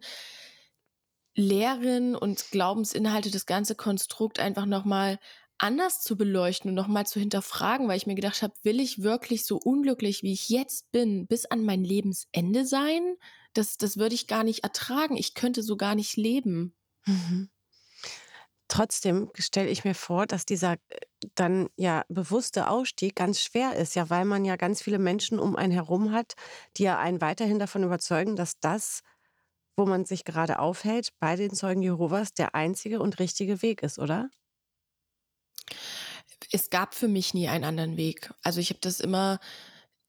[1.34, 5.18] Lehren und Glaubensinhalte, das ganze Konstrukt einfach nochmal
[5.60, 9.44] anders zu beleuchten und nochmal zu hinterfragen, weil ich mir gedacht habe, will ich wirklich
[9.44, 13.16] so unglücklich, wie ich jetzt bin, bis an mein Lebensende sein?
[13.52, 15.16] Das, das würde ich gar nicht ertragen.
[15.16, 16.74] Ich könnte so gar nicht leben.
[17.06, 17.50] Mhm.
[18.68, 20.78] Trotzdem stelle ich mir vor, dass dieser äh,
[21.34, 25.56] dann ja bewusste Ausstieg ganz schwer ist, ja, weil man ja ganz viele Menschen um
[25.56, 26.34] einen herum hat,
[26.76, 29.02] die ja einen weiterhin davon überzeugen, dass das,
[29.76, 33.98] wo man sich gerade aufhält, bei den Zeugen Jehovas der einzige und richtige Weg ist,
[33.98, 34.30] oder?
[36.52, 38.32] Es gab für mich nie einen anderen Weg.
[38.42, 39.40] Also ich habe das immer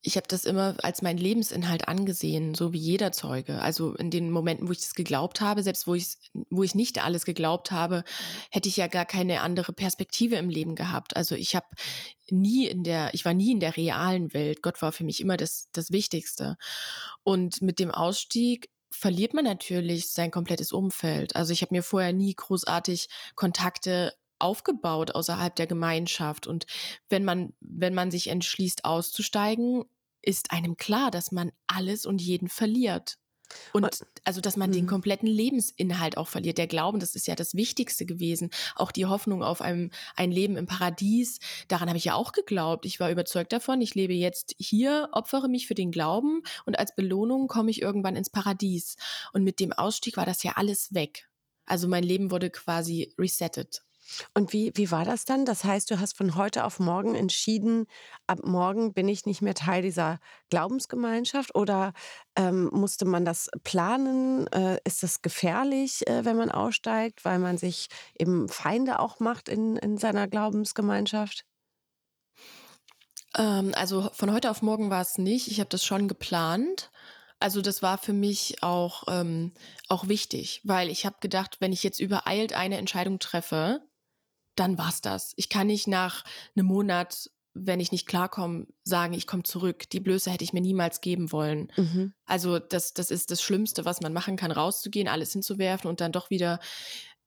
[0.04, 3.62] ich habe das immer als meinen Lebensinhalt angesehen, so wie jeder Zeuge.
[3.62, 6.18] Also in den Momenten, wo ich das geglaubt habe, selbst wo ich
[6.50, 8.04] wo ich nicht alles geglaubt habe,
[8.50, 11.16] hätte ich ja gar keine andere Perspektive im Leben gehabt.
[11.16, 11.68] Also ich habe
[12.30, 14.64] nie in der ich war nie in der realen Welt.
[14.64, 16.58] Gott war für mich immer das das Wichtigste.
[17.24, 21.36] Und mit dem Ausstieg verliert man natürlich sein komplettes Umfeld.
[21.36, 26.48] Also ich habe mir vorher nie großartig Kontakte aufgebaut außerhalb der Gemeinschaft.
[26.48, 26.66] Und
[27.10, 29.84] wenn man, wenn man sich entschließt, auszusteigen,
[30.22, 33.18] ist einem klar, dass man alles und jeden verliert.
[33.74, 34.90] Und also, dass man den mhm.
[34.90, 36.58] kompletten Lebensinhalt auch verliert.
[36.58, 38.50] Der Glauben, das ist ja das Wichtigste gewesen.
[38.76, 41.40] Auch die Hoffnung auf ein, ein Leben im Paradies.
[41.68, 42.86] Daran habe ich ja auch geglaubt.
[42.86, 43.82] Ich war überzeugt davon.
[43.82, 48.16] Ich lebe jetzt hier, opfere mich für den Glauben und als Belohnung komme ich irgendwann
[48.16, 48.96] ins Paradies.
[49.34, 51.28] Und mit dem Ausstieg war das ja alles weg.
[51.66, 53.84] Also mein Leben wurde quasi resettet.
[54.34, 55.46] Und wie, wie war das dann?
[55.46, 57.86] Das heißt, du hast von heute auf morgen entschieden,
[58.28, 60.20] ab morgen bin ich nicht mehr Teil dieser
[60.50, 61.94] Glaubensgemeinschaft oder
[62.36, 64.48] ähm, musste man das planen?
[64.48, 69.50] Äh, ist das gefährlich, äh, wenn man aussteigt, weil man sich eben Feinde auch macht
[69.50, 71.46] in, in seiner Glaubensgemeinschaft?
[73.38, 75.48] Ähm, also von heute auf morgen war es nicht.
[75.48, 76.92] Ich habe das schon geplant.
[77.40, 79.52] Also das war für mich auch, ähm,
[79.90, 83.82] auch wichtig, weil ich habe gedacht, wenn ich jetzt übereilt eine Entscheidung treffe,
[84.56, 85.34] dann war's das.
[85.36, 86.24] Ich kann nicht nach
[86.56, 89.90] einem Monat, wenn ich nicht klarkomme, sagen, ich komme zurück.
[89.90, 91.72] Die Blöße hätte ich mir niemals geben wollen.
[91.76, 92.14] Mhm.
[92.26, 96.12] Also das, das ist das Schlimmste, was man machen kann, rauszugehen, alles hinzuwerfen und dann
[96.12, 96.60] doch wieder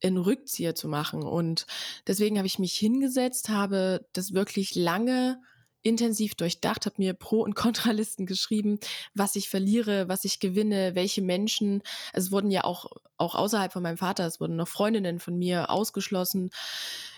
[0.01, 1.23] in Rückzieher zu machen.
[1.23, 1.67] Und
[2.07, 5.41] deswegen habe ich mich hingesetzt, habe das wirklich lange
[5.85, 8.81] intensiv durchdacht, habe mir Pro- und Kontralisten geschrieben,
[9.15, 11.83] was ich verliere, was ich gewinne, welche Menschen.
[12.13, 15.71] Es wurden ja auch, auch außerhalb von meinem Vater, es wurden noch Freundinnen von mir
[15.71, 16.51] ausgeschlossen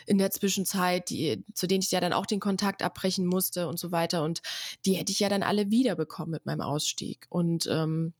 [0.06, 3.78] in der Zwischenzeit, die, zu denen ich ja dann auch den Kontakt abbrechen musste und
[3.78, 4.22] so weiter.
[4.22, 4.42] Und
[4.84, 7.26] die hätte ich ja dann alle wiederbekommen mit meinem Ausstieg.
[7.28, 8.12] Und ähm,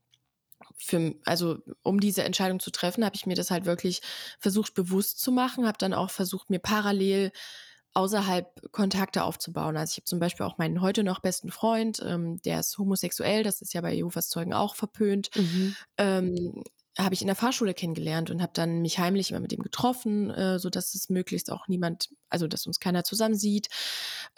[0.76, 4.00] für, also um diese Entscheidung zu treffen, habe ich mir das halt wirklich
[4.38, 7.32] versucht bewusst zu machen, habe dann auch versucht, mir parallel
[7.96, 9.76] außerhalb Kontakte aufzubauen.
[9.76, 13.42] Also ich habe zum Beispiel auch meinen heute noch besten Freund, ähm, der ist homosexuell,
[13.42, 15.30] das ist ja bei Jehovas Zeugen auch verpönt.
[15.34, 15.76] Mhm.
[15.96, 16.62] Ähm,
[16.98, 20.30] habe ich in der Fahrschule kennengelernt und habe dann mich heimlich immer mit ihm getroffen,
[20.30, 23.68] äh, so dass es möglichst auch niemand, also dass uns keiner zusammen sieht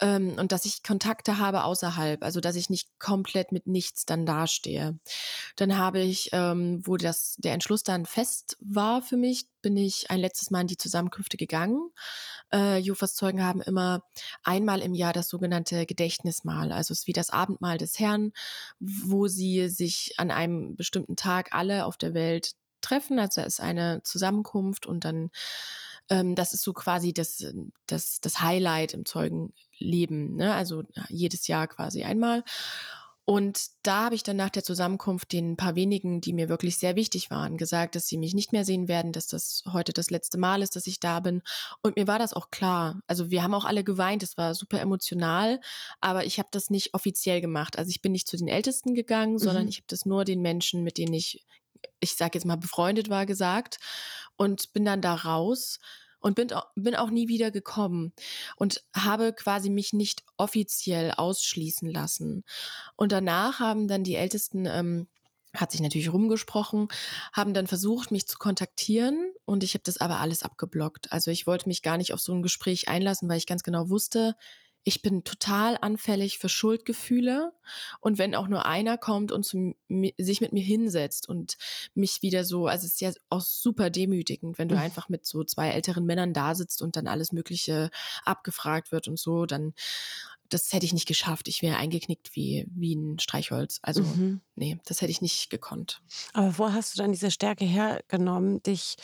[0.01, 4.25] ähm, und dass ich Kontakte habe außerhalb, also dass ich nicht komplett mit nichts dann
[4.25, 4.99] dastehe.
[5.55, 10.09] Dann habe ich, ähm, wo das der Entschluss dann fest war für mich, bin ich
[10.09, 11.91] ein letztes Mal in die Zusammenkünfte gegangen.
[12.51, 14.03] Äh, Jofas Zeugen haben immer
[14.43, 18.31] einmal im Jahr das sogenannte Gedächtnismahl, also es ist wie das Abendmahl des Herrn,
[18.79, 23.19] wo sie sich an einem bestimmten Tag alle auf der Welt treffen.
[23.19, 25.29] Also da ist eine Zusammenkunft und dann,
[26.09, 27.45] ähm, das ist so quasi das,
[27.87, 30.53] das, das Highlight im Zeugenleben, ne?
[30.53, 32.43] also jedes Jahr quasi einmal.
[33.25, 36.95] Und da habe ich dann nach der Zusammenkunft den paar wenigen, die mir wirklich sehr
[36.95, 40.39] wichtig waren, gesagt, dass sie mich nicht mehr sehen werden, dass das heute das letzte
[40.39, 41.43] Mal ist, dass ich da bin.
[41.83, 43.01] Und mir war das auch klar.
[43.05, 45.59] Also wir haben auch alle geweint, es war super emotional,
[46.01, 47.77] aber ich habe das nicht offiziell gemacht.
[47.77, 49.69] Also ich bin nicht zu den Ältesten gegangen, sondern Mhm.
[49.69, 51.45] ich habe das nur den Menschen, mit denen ich,
[51.99, 53.77] ich sage jetzt mal, befreundet war, gesagt
[54.37, 55.79] und bin dann da raus
[56.19, 58.13] und bin, bin auch nie wieder gekommen
[58.55, 62.43] und habe quasi mich nicht offiziell ausschließen lassen.
[62.95, 65.07] Und danach haben dann die Ältesten, ähm,
[65.55, 66.89] hat sich natürlich rumgesprochen,
[67.33, 71.11] haben dann versucht, mich zu kontaktieren und ich habe das aber alles abgeblockt.
[71.11, 73.89] Also ich wollte mich gar nicht auf so ein Gespräch einlassen, weil ich ganz genau
[73.89, 74.35] wusste,
[74.89, 77.53] ich bin total anfällig für Schuldgefühle
[78.01, 81.57] und wenn auch nur einer kommt und zu, mi- sich mit mir hinsetzt und
[81.93, 84.79] mich wieder so, also es ist ja auch super demütigend, wenn du Mhm.
[84.79, 87.91] einfach mit so zwei älteren Männern da sitzt und dann alles Mögliche
[88.25, 89.73] abgefragt wird und so, dann
[90.49, 91.47] das hätte ich nicht geschafft.
[91.47, 93.79] Ich wäre eingeknickt wie, wie ein Streichholz.
[93.81, 94.41] Also, Mhm.
[94.55, 96.01] nee, das hätte ich nicht gekonnt.
[96.33, 98.95] Aber wo hast du dann diese Stärke hergenommen, dich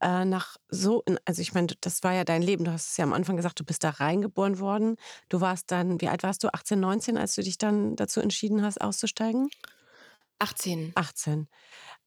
[0.00, 2.64] äh, nach so, in, also ich meine, das war ja dein Leben.
[2.64, 4.96] Du hast es ja am Anfang gesagt, du bist da reingeboren worden.
[5.28, 6.52] Du warst dann, wie alt warst du?
[6.52, 9.48] 18, 19, als du dich dann dazu entschieden hast, auszusteigen?
[10.38, 10.92] 18.
[10.94, 11.48] 18.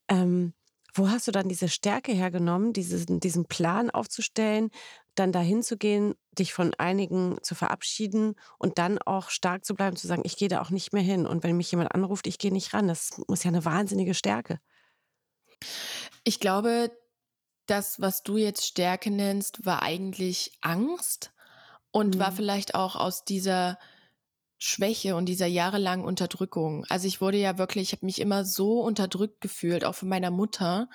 [0.08, 0.54] Ähm,
[0.94, 4.70] wo hast du dann diese Stärke hergenommen, diesen, diesen Plan aufzustellen,
[5.18, 9.96] dann dahin zu gehen, dich von einigen zu verabschieden und dann auch stark zu bleiben,
[9.96, 11.26] zu sagen, ich gehe da auch nicht mehr hin.
[11.26, 12.88] Und wenn mich jemand anruft, ich gehe nicht ran.
[12.88, 14.60] Das muss ja eine wahnsinnige Stärke.
[16.24, 16.90] Ich glaube,
[17.66, 21.32] das, was du jetzt Stärke nennst, war eigentlich Angst
[21.92, 22.32] und war Mhm.
[22.32, 23.78] vielleicht auch aus dieser
[24.58, 26.84] Schwäche und dieser jahrelangen Unterdrückung.
[26.88, 30.32] Also ich wurde ja wirklich, ich habe mich immer so unterdrückt gefühlt, auch von meiner
[30.32, 30.88] Mutter.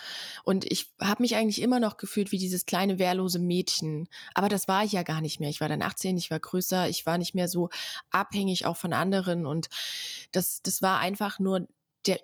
[0.43, 4.09] Und ich habe mich eigentlich immer noch gefühlt wie dieses kleine wehrlose Mädchen.
[4.33, 5.49] Aber das war ich ja gar nicht mehr.
[5.49, 7.69] Ich war dann 18, ich war größer, ich war nicht mehr so
[8.11, 9.45] abhängig auch von anderen.
[9.45, 9.69] Und
[10.33, 11.65] das, das war einfach nur
[12.05, 12.19] der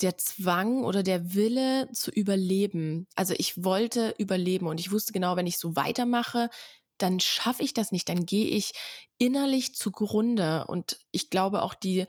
[0.00, 3.06] der Zwang oder der Wille zu überleben.
[3.14, 6.50] Also ich wollte überleben und ich wusste genau, wenn ich so weitermache,
[6.98, 8.72] dann schaffe ich das nicht, dann gehe ich
[9.18, 10.66] innerlich zugrunde.
[10.66, 12.06] Und ich glaube auch die,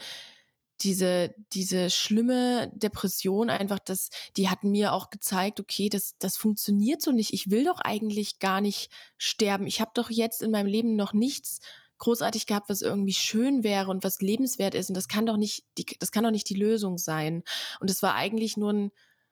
[0.81, 7.01] diese, diese schlimme Depression einfach, das, die hat mir auch gezeigt, okay, das, das funktioniert
[7.01, 7.33] so nicht.
[7.33, 9.67] Ich will doch eigentlich gar nicht sterben.
[9.67, 11.59] Ich habe doch jetzt in meinem Leben noch nichts
[11.97, 14.89] großartig gehabt, was irgendwie schön wäre und was lebenswert ist.
[14.89, 17.43] Und das kann doch nicht, die, das kann doch nicht die Lösung sein.
[17.79, 18.91] Und es war eigentlich nur ein,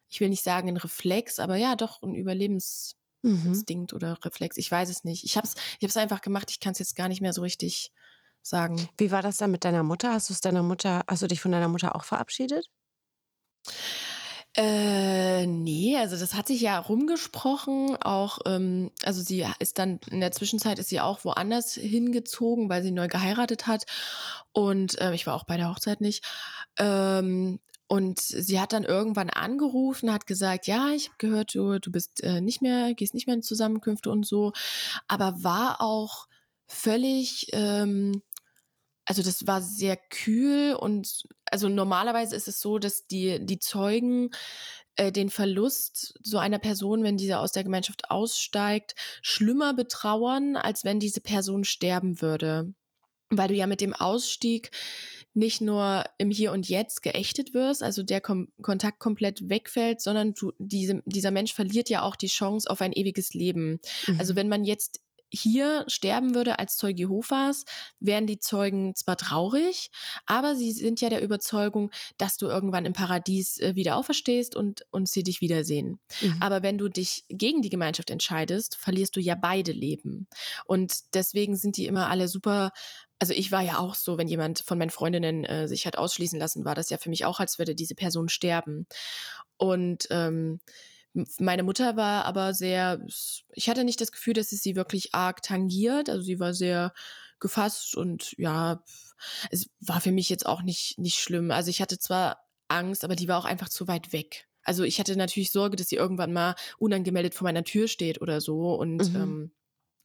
[0.09, 3.47] ich will nicht sagen ein Reflex, aber ja, doch ein Überlebens, Mhm.
[3.47, 4.57] Instinkt oder Reflex.
[4.57, 5.23] Ich weiß es nicht.
[5.23, 6.51] Ich habe es ich hab's einfach gemacht.
[6.51, 7.91] Ich kann es jetzt gar nicht mehr so richtig
[8.41, 8.89] sagen.
[8.97, 10.13] Wie war das dann mit deiner Mutter?
[10.13, 12.69] Hast du es deiner Mutter, hast du dich von deiner Mutter auch verabschiedet?
[14.55, 17.97] Äh, nee, also das hat sich ja rumgesprochen.
[18.01, 22.83] Auch, ähm, also sie ist dann in der Zwischenzeit ist sie auch woanders hingezogen, weil
[22.83, 23.85] sie neu geheiratet hat.
[24.51, 26.23] Und äh, ich war auch bei der Hochzeit nicht.
[26.77, 27.59] Ähm,
[27.93, 32.23] und sie hat dann irgendwann angerufen, hat gesagt, ja, ich habe gehört, du, du bist
[32.23, 34.51] äh, nicht mehr, gehst nicht mehr in Zusammenkünfte und so,
[35.07, 36.27] aber war auch
[36.65, 38.23] völlig ähm,
[39.05, 44.31] also das war sehr kühl und also normalerweise ist es so, dass die, die Zeugen
[44.95, 50.83] äh, den Verlust so einer Person, wenn diese aus der Gemeinschaft aussteigt, schlimmer betrauern, als
[50.83, 52.73] wenn diese Person sterben würde.
[53.29, 54.71] Weil du ja mit dem Ausstieg
[55.33, 60.33] nicht nur im Hier und Jetzt geächtet wirst, also der Kom Kontakt komplett wegfällt, sondern
[60.33, 63.79] du, diese, dieser Mensch verliert ja auch die Chance auf ein ewiges Leben.
[64.07, 64.33] Also mhm.
[64.33, 65.01] Also wenn man jetzt
[65.33, 67.65] hier sterben würde als Zeuge Jehovas,
[67.99, 69.89] wären die Zeugen zwar traurig,
[70.25, 74.85] aber sie sind ja der Überzeugung, dass du irgendwann im Paradies äh, wieder auferstehst und,
[74.91, 75.99] und sie dich wiedersehen.
[76.21, 76.37] Mhm.
[76.39, 80.27] Aber wenn du dich gegen die Gemeinschaft entscheidest, verlierst du ja beide Leben.
[80.65, 82.71] Und deswegen sind die immer alle super
[83.23, 86.37] also ich war ja auch so, wenn jemand von meinen Freundinnen äh, sich hat ausschließen
[86.37, 88.85] lassen, war das ja für mich auch, als würde diese Person sterben.
[89.55, 90.59] Und ähm,
[91.39, 92.99] meine Mutter war aber sehr,
[93.53, 96.09] ich hatte nicht das Gefühl, dass es sie wirklich arg tangiert.
[96.09, 96.93] Also sie war sehr
[97.39, 98.83] gefasst und ja,
[99.51, 101.49] es war für mich jetzt auch nicht, nicht schlimm.
[101.49, 104.49] Also ich hatte zwar Angst, aber die war auch einfach zu weit weg.
[104.63, 108.41] Also ich hatte natürlich Sorge, dass sie irgendwann mal unangemeldet vor meiner Tür steht oder
[108.41, 109.15] so und mhm.
[109.15, 109.51] ähm,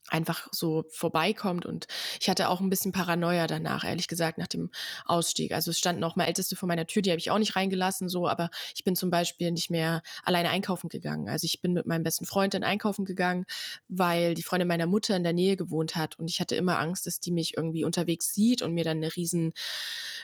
[0.07, 1.65] einfach so vorbeikommt.
[1.65, 1.87] Und
[2.19, 4.69] ich hatte auch ein bisschen Paranoia danach, ehrlich gesagt, nach dem
[5.05, 5.51] Ausstieg.
[5.51, 8.09] Also es standen auch mal Älteste vor meiner Tür, die habe ich auch nicht reingelassen,
[8.09, 11.29] so, aber ich bin zum Beispiel nicht mehr alleine einkaufen gegangen.
[11.29, 13.45] Also ich bin mit meinem besten Freund dann einkaufen gegangen,
[13.87, 17.05] weil die Freundin meiner Mutter in der Nähe gewohnt hat und ich hatte immer Angst,
[17.05, 19.53] dass die mich irgendwie unterwegs sieht und mir dann eine riesen,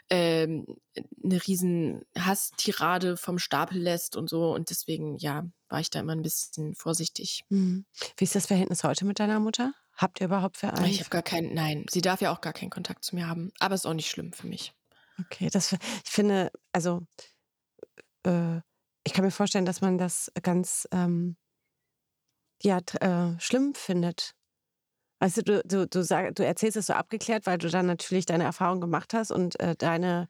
[0.09, 0.65] ähm,
[1.23, 4.53] eine riesen Hasstirade vom Stapel lässt und so.
[4.53, 7.43] Und deswegen, ja, war ich da immer ein bisschen vorsichtig.
[7.49, 7.85] Mhm.
[8.17, 9.73] Wie ist das Verhältnis heute mit deiner Mutter?
[9.95, 10.85] Habt ihr überhaupt Verein?
[10.85, 13.51] Ich habe gar keinen, nein, sie darf ja auch gar keinen Kontakt zu mir haben.
[13.59, 14.73] Aber ist auch nicht schlimm für mich.
[15.19, 15.79] Okay, das, ich
[16.11, 17.07] finde, also
[18.23, 18.57] äh,
[19.05, 21.37] ich kann mir vorstellen, dass man das ganz ähm,
[22.61, 24.33] ja, äh, schlimm findet.
[25.21, 28.43] Du, du, du, du, sag, du erzählst es so abgeklärt, weil du dann natürlich deine
[28.43, 30.27] Erfahrung gemacht hast und äh, deine,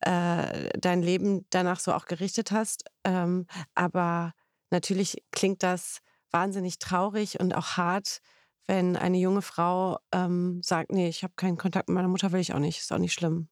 [0.00, 2.84] äh, dein Leben danach so auch gerichtet hast.
[3.04, 4.32] Ähm, aber
[4.72, 5.98] Natürlich klingt das
[6.30, 8.20] wahnsinnig traurig und auch hart,
[8.66, 12.40] wenn eine junge Frau ähm, sagt, nee, ich habe keinen Kontakt mit meiner Mutter, will
[12.40, 13.48] ich auch nicht, ist auch nicht schlimm.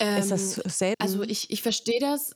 [0.00, 1.02] Ähm, ist das ähm, selten?
[1.02, 2.34] Also ich, ich verstehe das.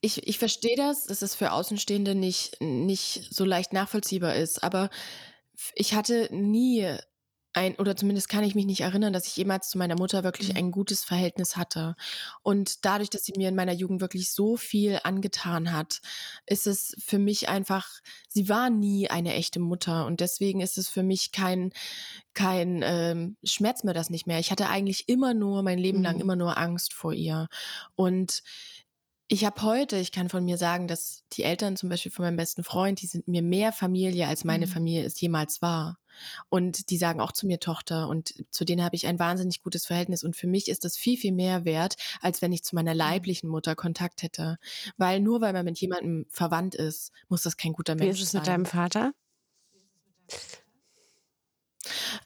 [0.00, 4.64] Ich, ich verstehe das, dass es für Außenstehende nicht, nicht so leicht nachvollziehbar ist.
[4.64, 4.88] Aber
[5.74, 6.96] ich hatte nie
[7.52, 10.50] ein, oder zumindest kann ich mich nicht erinnern, dass ich jemals zu meiner Mutter wirklich
[10.50, 10.56] mhm.
[10.56, 11.96] ein gutes Verhältnis hatte.
[12.42, 16.00] Und dadurch, dass sie mir in meiner Jugend wirklich so viel angetan hat,
[16.46, 17.88] ist es für mich einfach,
[18.28, 20.06] sie war nie eine echte Mutter.
[20.06, 21.72] Und deswegen ist es für mich kein,
[22.34, 24.38] kein ähm, Schmerz mir das nicht mehr.
[24.38, 26.22] Ich hatte eigentlich immer nur, mein Leben lang mhm.
[26.22, 27.48] immer nur Angst vor ihr.
[27.96, 28.42] Und
[29.32, 32.36] ich habe heute, ich kann von mir sagen, dass die Eltern zum Beispiel von meinem
[32.36, 34.70] besten Freund, die sind mir mehr Familie, als meine mhm.
[34.70, 35.98] Familie es jemals war.
[36.48, 39.86] Und die sagen auch zu mir Tochter und zu denen habe ich ein wahnsinnig gutes
[39.86, 40.24] Verhältnis.
[40.24, 42.98] Und für mich ist das viel, viel mehr wert, als wenn ich zu meiner mhm.
[42.98, 44.58] leiblichen Mutter Kontakt hätte.
[44.96, 48.16] Weil nur weil man mit jemandem verwandt ist, muss das kein guter Mensch sein.
[48.16, 49.12] Wie ist es mit deinem Vater?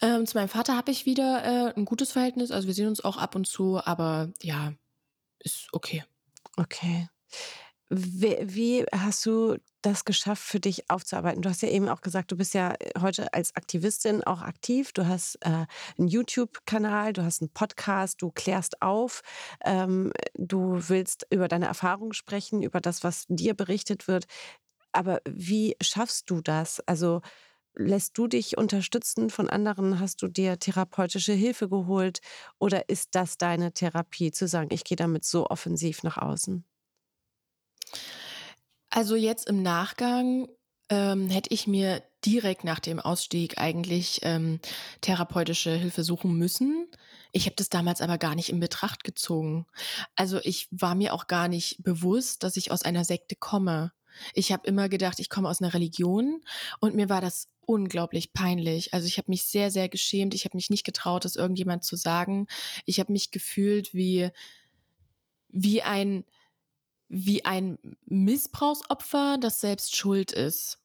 [0.00, 2.50] Ähm, zu meinem Vater habe ich wieder äh, ein gutes Verhältnis.
[2.50, 4.72] Also wir sehen uns auch ab und zu, aber ja,
[5.38, 6.04] ist okay.
[6.56, 7.08] Okay.
[7.90, 11.42] Wie, wie, hast du das geschafft, für dich aufzuarbeiten?
[11.42, 14.92] Du hast ja eben auch gesagt, du bist ja äh, heute als Aktivistin auch aktiv.
[14.92, 15.66] Du hast äh,
[15.98, 19.22] einen YouTube-Kanal, du hast einen Podcast, du klärst auf,
[19.64, 24.24] ähm, du willst über deine Erfahrungen sprechen, über das, was dir berichtet wird.
[24.92, 26.80] Aber wie schaffst du das?
[26.86, 27.20] Also
[27.74, 30.00] lässt du dich unterstützen von anderen?
[30.00, 32.20] Hast du dir therapeutische Hilfe geholt?
[32.58, 36.64] Oder ist das deine Therapie, zu sagen, ich gehe damit so offensiv nach außen?
[38.90, 40.48] Also jetzt im Nachgang
[40.88, 44.60] ähm, hätte ich mir direkt nach dem Ausstieg eigentlich ähm,
[45.00, 46.86] therapeutische Hilfe suchen müssen.
[47.32, 49.66] Ich habe das damals aber gar nicht in Betracht gezogen.
[50.14, 53.92] Also ich war mir auch gar nicht bewusst, dass ich aus einer Sekte komme.
[54.32, 56.42] Ich habe immer gedacht, ich komme aus einer Religion
[56.80, 58.94] und mir war das unglaublich peinlich.
[58.94, 60.34] Also ich habe mich sehr, sehr geschämt.
[60.34, 62.46] Ich habe mich nicht getraut, das irgendjemand zu sagen.
[62.84, 64.30] Ich habe mich gefühlt wie,
[65.48, 66.24] wie ein,
[67.14, 70.80] wie ein Missbrauchsopfer, das selbst schuld ist.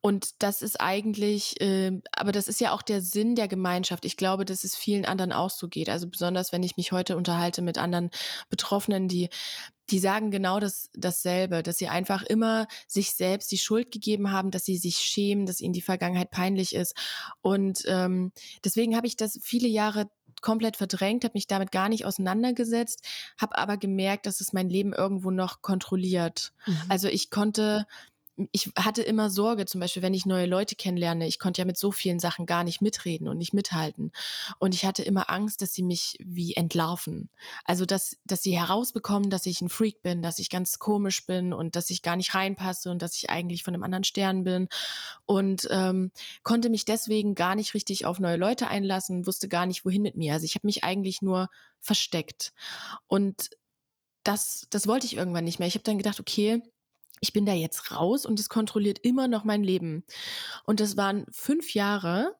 [0.00, 4.04] Und das ist eigentlich, äh, aber das ist ja auch der Sinn der Gemeinschaft.
[4.04, 5.90] Ich glaube, dass es vielen anderen auch so geht.
[5.90, 8.10] Also besonders, wenn ich mich heute unterhalte mit anderen
[8.48, 9.28] Betroffenen, die
[9.90, 14.50] die sagen genau das, dasselbe, dass sie einfach immer sich selbst die Schuld gegeben haben,
[14.50, 16.96] dass sie sich schämen, dass ihnen die Vergangenheit peinlich ist.
[17.40, 18.32] Und ähm,
[18.64, 20.10] deswegen habe ich das viele Jahre
[20.42, 23.06] komplett verdrängt, habe mich damit gar nicht auseinandergesetzt,
[23.40, 26.52] habe aber gemerkt, dass es mein Leben irgendwo noch kontrolliert.
[26.66, 26.82] Mhm.
[26.88, 27.86] Also ich konnte
[28.52, 31.26] ich hatte immer Sorge, zum Beispiel, wenn ich neue Leute kennenlerne.
[31.26, 34.12] Ich konnte ja mit so vielen Sachen gar nicht mitreden und nicht mithalten.
[34.58, 37.30] Und ich hatte immer Angst, dass sie mich wie entlarven.
[37.64, 41.54] Also, dass, dass sie herausbekommen, dass ich ein Freak bin, dass ich ganz komisch bin
[41.54, 44.68] und dass ich gar nicht reinpasse und dass ich eigentlich von einem anderen Stern bin.
[45.24, 46.10] Und ähm,
[46.42, 50.16] konnte mich deswegen gar nicht richtig auf neue Leute einlassen, wusste gar nicht, wohin mit
[50.16, 50.34] mir.
[50.34, 51.48] Also, ich habe mich eigentlich nur
[51.80, 52.52] versteckt.
[53.06, 53.50] Und
[54.24, 55.68] das, das wollte ich irgendwann nicht mehr.
[55.68, 56.62] Ich habe dann gedacht, okay,
[57.20, 60.04] ich bin da jetzt raus und es kontrolliert immer noch mein Leben.
[60.64, 62.36] Und das waren fünf Jahre.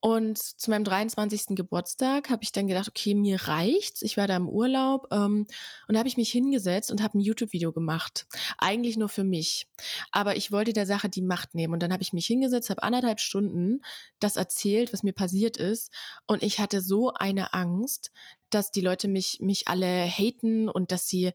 [0.00, 1.56] Und zu meinem 23.
[1.56, 4.02] Geburtstag habe ich dann gedacht, okay, mir reicht's.
[4.02, 5.46] Ich war da im Urlaub ähm,
[5.88, 8.26] und habe ich mich hingesetzt und habe ein YouTube-Video gemacht.
[8.58, 9.66] Eigentlich nur für mich.
[10.12, 11.74] Aber ich wollte der Sache die Macht nehmen.
[11.74, 13.80] Und dann habe ich mich hingesetzt, habe anderthalb Stunden
[14.20, 15.92] das erzählt, was mir passiert ist.
[16.26, 18.12] Und ich hatte so eine Angst,
[18.50, 21.32] dass die Leute mich, mich alle haten und dass sie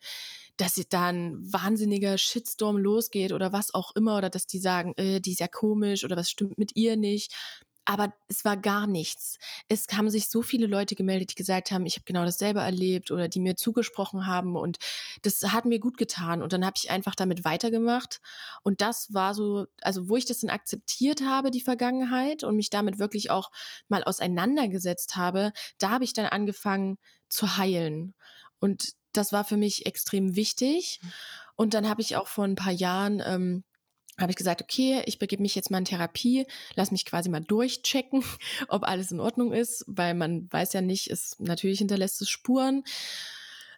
[0.58, 5.20] dass da ein wahnsinniger Shitstorm losgeht oder was auch immer oder dass die sagen, äh,
[5.20, 7.34] die ist ja komisch oder was stimmt mit ihr nicht.
[7.86, 9.38] Aber es war gar nichts.
[9.68, 13.12] Es haben sich so viele Leute gemeldet, die gesagt haben, ich habe genau dasselbe erlebt
[13.12, 14.78] oder die mir zugesprochen haben und
[15.22, 16.42] das hat mir gut getan.
[16.42, 18.22] Und dann habe ich einfach damit weitergemacht.
[18.64, 22.70] Und das war so, also wo ich das dann akzeptiert habe, die Vergangenheit und mich
[22.70, 23.52] damit wirklich auch
[23.90, 28.14] mal auseinandergesetzt habe, da habe ich dann angefangen zu heilen.
[28.60, 31.00] Und das war für mich extrem wichtig.
[31.02, 31.12] Mhm.
[31.56, 33.64] Und dann habe ich auch vor ein paar Jahren ähm,
[34.20, 36.46] habe ich gesagt, okay, ich begebe mich jetzt mal in Therapie,
[36.76, 38.24] lass mich quasi mal durchchecken,
[38.68, 42.84] ob alles in Ordnung ist, weil man weiß ja nicht, ist natürlich hinterlässt es Spuren.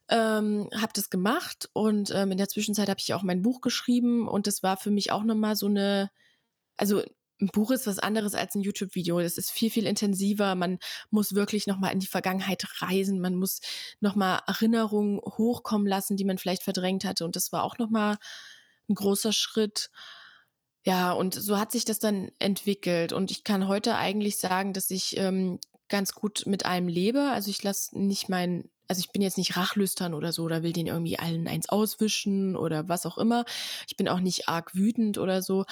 [0.08, 4.28] Ähm, habe das gemacht und ähm, in der Zwischenzeit habe ich auch mein Buch geschrieben
[4.28, 6.12] und das war für mich auch nochmal so eine,
[6.78, 7.02] also
[7.42, 9.20] ein Buch ist was anderes als ein YouTube-Video.
[9.20, 10.56] Das ist viel, viel intensiver.
[10.56, 13.20] Man muss wirklich nochmal in die Vergangenheit reisen.
[13.20, 13.60] Man muss
[14.00, 17.26] nochmal Erinnerungen hochkommen lassen, die man vielleicht verdrängt hatte.
[17.26, 18.18] Und das war auch nochmal
[18.90, 19.90] ein großer Schritt.
[20.86, 23.12] Ja, und so hat sich das dann entwickelt.
[23.12, 27.32] Und ich kann heute eigentlich sagen, dass ich ähm, ganz gut mit allem lebe.
[27.32, 30.74] Also ich lasse nicht mein also ich bin jetzt nicht rachlüstern oder so oder will
[30.74, 33.46] den irgendwie allen eins auswischen oder was auch immer.
[33.88, 35.66] Ich bin auch nicht arg wütend oder so.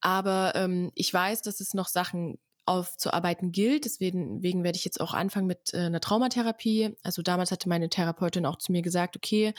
[0.00, 3.84] Aber ähm, ich weiß, dass es noch Sachen aufzuarbeiten gilt.
[3.84, 6.94] Deswegen, deswegen werde ich jetzt auch anfangen mit äh, einer Traumatherapie.
[7.02, 9.52] Also damals hatte meine Therapeutin auch zu mir gesagt, okay,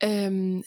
[0.00, 0.64] ähm,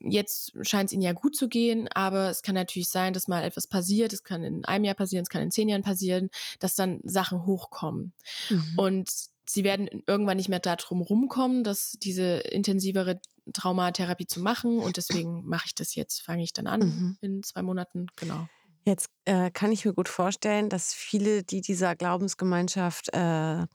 [0.00, 3.42] jetzt scheint es ihnen ja gut zu gehen, aber es kann natürlich sein, dass mal
[3.42, 4.12] etwas passiert.
[4.12, 7.46] Es kann in einem Jahr passieren, es kann in zehn Jahren passieren, dass dann Sachen
[7.46, 8.12] hochkommen.
[8.50, 8.74] Mhm.
[8.76, 9.10] Und
[9.46, 13.20] sie werden irgendwann nicht mehr darum rumkommen, dass diese intensivere
[13.52, 14.78] Traumatherapie zu machen.
[14.78, 17.18] Und deswegen mache ich das jetzt, fange ich dann an mhm.
[17.20, 18.48] in zwei Monaten, genau.
[18.84, 23.66] Jetzt äh, kann ich mir gut vorstellen, dass viele, die dieser Glaubensgemeinschaft äh,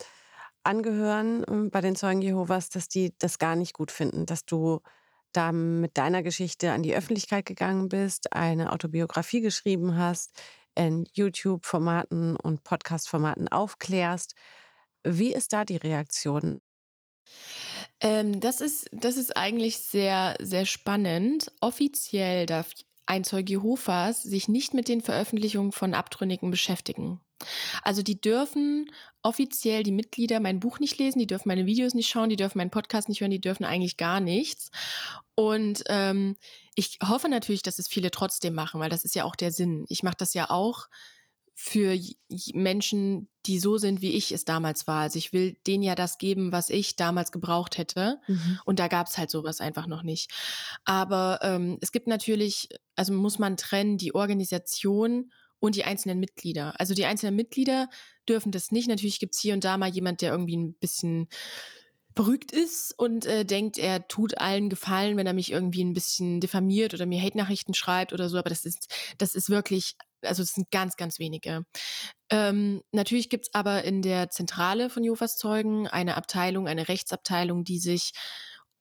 [0.64, 4.80] angehören äh, bei den Zeugen Jehovas, dass die das gar nicht gut finden, dass du
[5.32, 10.32] da mit deiner Geschichte an die Öffentlichkeit gegangen bist, eine Autobiografie geschrieben hast,
[10.76, 14.34] in YouTube-Formaten und Podcast-Formaten aufklärst.
[15.04, 16.60] Wie ist da die Reaktion?
[18.00, 21.52] Ähm, das, ist, das ist eigentlich sehr, sehr spannend.
[21.60, 22.72] Offiziell darf
[23.06, 27.20] ein Zeuge Jehovas sich nicht mit den Veröffentlichungen von Abtrünnigen beschäftigen.
[27.82, 28.90] Also die dürfen
[29.22, 32.58] offiziell die Mitglieder mein Buch nicht lesen, die dürfen meine Videos nicht schauen, die dürfen
[32.58, 34.70] meinen Podcast nicht hören, die dürfen eigentlich gar nichts.
[35.34, 36.36] Und ähm,
[36.74, 39.84] ich hoffe natürlich, dass es viele trotzdem machen, weil das ist ja auch der Sinn.
[39.88, 40.88] Ich mache das ja auch
[41.56, 41.96] für
[42.52, 45.02] Menschen, die so sind, wie ich es damals war.
[45.02, 48.20] Also ich will denen ja das geben, was ich damals gebraucht hätte.
[48.26, 48.58] Mhm.
[48.64, 50.32] Und da gab es halt sowas einfach noch nicht.
[50.84, 55.30] Aber ähm, es gibt natürlich, also muss man trennen, die Organisation
[55.64, 56.78] und die einzelnen Mitglieder.
[56.78, 57.88] Also die einzelnen Mitglieder
[58.28, 58.88] dürfen das nicht.
[58.88, 61.28] Natürlich gibt es hier und da mal jemand, der irgendwie ein bisschen
[62.14, 66.40] berügt ist und äh, denkt, er tut allen Gefallen, wenn er mich irgendwie ein bisschen
[66.40, 68.38] diffamiert oder mir Hate-Nachrichten schreibt oder so.
[68.38, 71.66] Aber das ist, das ist wirklich also es sind ganz, ganz wenige.
[72.30, 77.78] Ähm, natürlich gibt's aber in der Zentrale von Jehovas Zeugen eine Abteilung, eine Rechtsabteilung, die
[77.78, 78.12] sich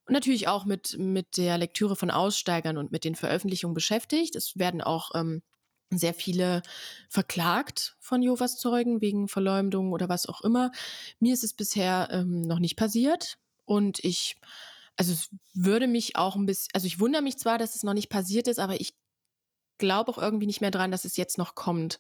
[0.08, 4.36] natürlich auch mit, mit der Lektüre von Aussteigern und mit den Veröffentlichungen beschäftigt.
[4.36, 5.42] Es werden auch ähm,
[5.98, 6.62] sehr viele
[7.10, 10.72] verklagt von Jehovas Zeugen wegen Verleumdung oder was auch immer.
[11.20, 14.38] Mir ist es bisher ähm, noch nicht passiert und ich,
[14.96, 17.94] also es würde mich auch ein bisschen, also ich wundere mich zwar, dass es noch
[17.94, 18.94] nicht passiert ist, aber ich
[19.78, 22.00] glaube auch irgendwie nicht mehr dran, dass es jetzt noch kommt,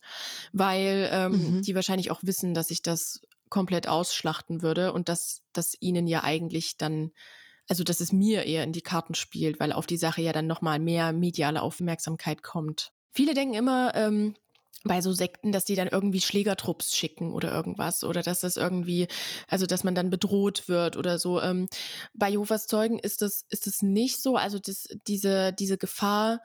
[0.51, 1.61] weil ähm, mhm.
[1.61, 6.23] die wahrscheinlich auch wissen, dass ich das komplett ausschlachten würde und dass das ihnen ja
[6.23, 7.11] eigentlich dann
[7.67, 10.47] also dass es mir eher in die Karten spielt, weil auf die Sache ja dann
[10.47, 12.91] nochmal mehr mediale Aufmerksamkeit kommt.
[13.13, 14.35] Viele denken immer, ähm,
[14.83, 19.07] bei so Sekten, dass die dann irgendwie Schlägertrupps schicken oder irgendwas oder dass das irgendwie,
[19.47, 21.41] also dass man dann bedroht wird oder so.
[21.41, 21.69] Ähm,
[22.13, 24.35] bei Jehovas Zeugen ist das ist das nicht so.
[24.35, 26.41] Also das, diese diese Gefahr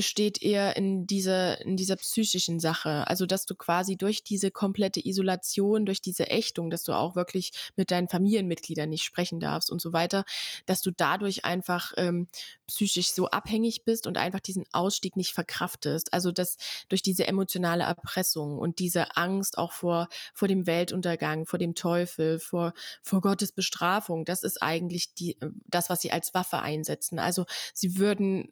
[0.00, 3.06] besteht eher in dieser, in dieser psychischen Sache.
[3.06, 7.52] Also, dass du quasi durch diese komplette Isolation, durch diese Ächtung, dass du auch wirklich
[7.76, 10.24] mit deinen Familienmitgliedern nicht sprechen darfst und so weiter,
[10.64, 12.28] dass du dadurch einfach ähm,
[12.66, 16.14] psychisch so abhängig bist und einfach diesen Ausstieg nicht verkraftest.
[16.14, 16.56] Also, dass
[16.88, 22.38] durch diese emotionale Erpressung und diese Angst auch vor, vor dem Weltuntergang, vor dem Teufel,
[22.38, 22.72] vor,
[23.02, 25.36] vor Gottes Bestrafung, das ist eigentlich die,
[25.66, 27.18] das, was sie als Waffe einsetzen.
[27.18, 27.44] Also,
[27.74, 28.50] sie würden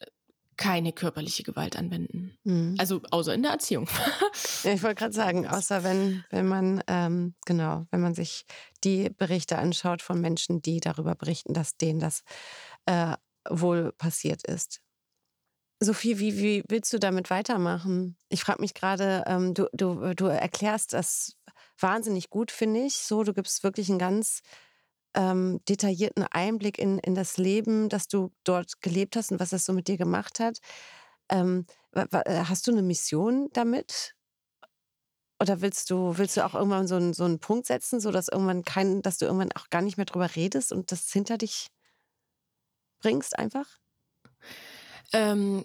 [0.58, 2.36] keine körperliche Gewalt anwenden.
[2.44, 2.74] Mhm.
[2.78, 3.88] Also außer in der Erziehung.
[4.64, 8.44] ja, ich wollte gerade sagen, außer wenn, wenn man, ähm, genau, wenn man sich
[8.84, 12.22] die Berichte anschaut von Menschen, die darüber berichten, dass denen das
[12.84, 13.16] äh,
[13.48, 14.80] wohl passiert ist.
[15.80, 18.16] Sophie, wie, wie willst du damit weitermachen?
[18.28, 21.36] Ich frage mich gerade, ähm, du, du, du erklärst das
[21.78, 22.96] wahnsinnig gut, finde ich.
[22.96, 24.42] So, du gibst wirklich einen ganz
[25.18, 29.64] ähm, detaillierten Einblick in, in das Leben, das du dort gelebt hast und was das
[29.64, 30.58] so mit dir gemacht hat.
[31.28, 34.14] Ähm, äh, hast du eine Mission damit?
[35.40, 38.28] Oder willst du, willst du auch irgendwann so einen, so einen Punkt setzen, so dass
[38.28, 41.66] irgendwann kein, dass du irgendwann auch gar nicht mehr drüber redest und das hinter dich
[43.00, 43.66] bringst einfach?
[45.12, 45.64] Ähm,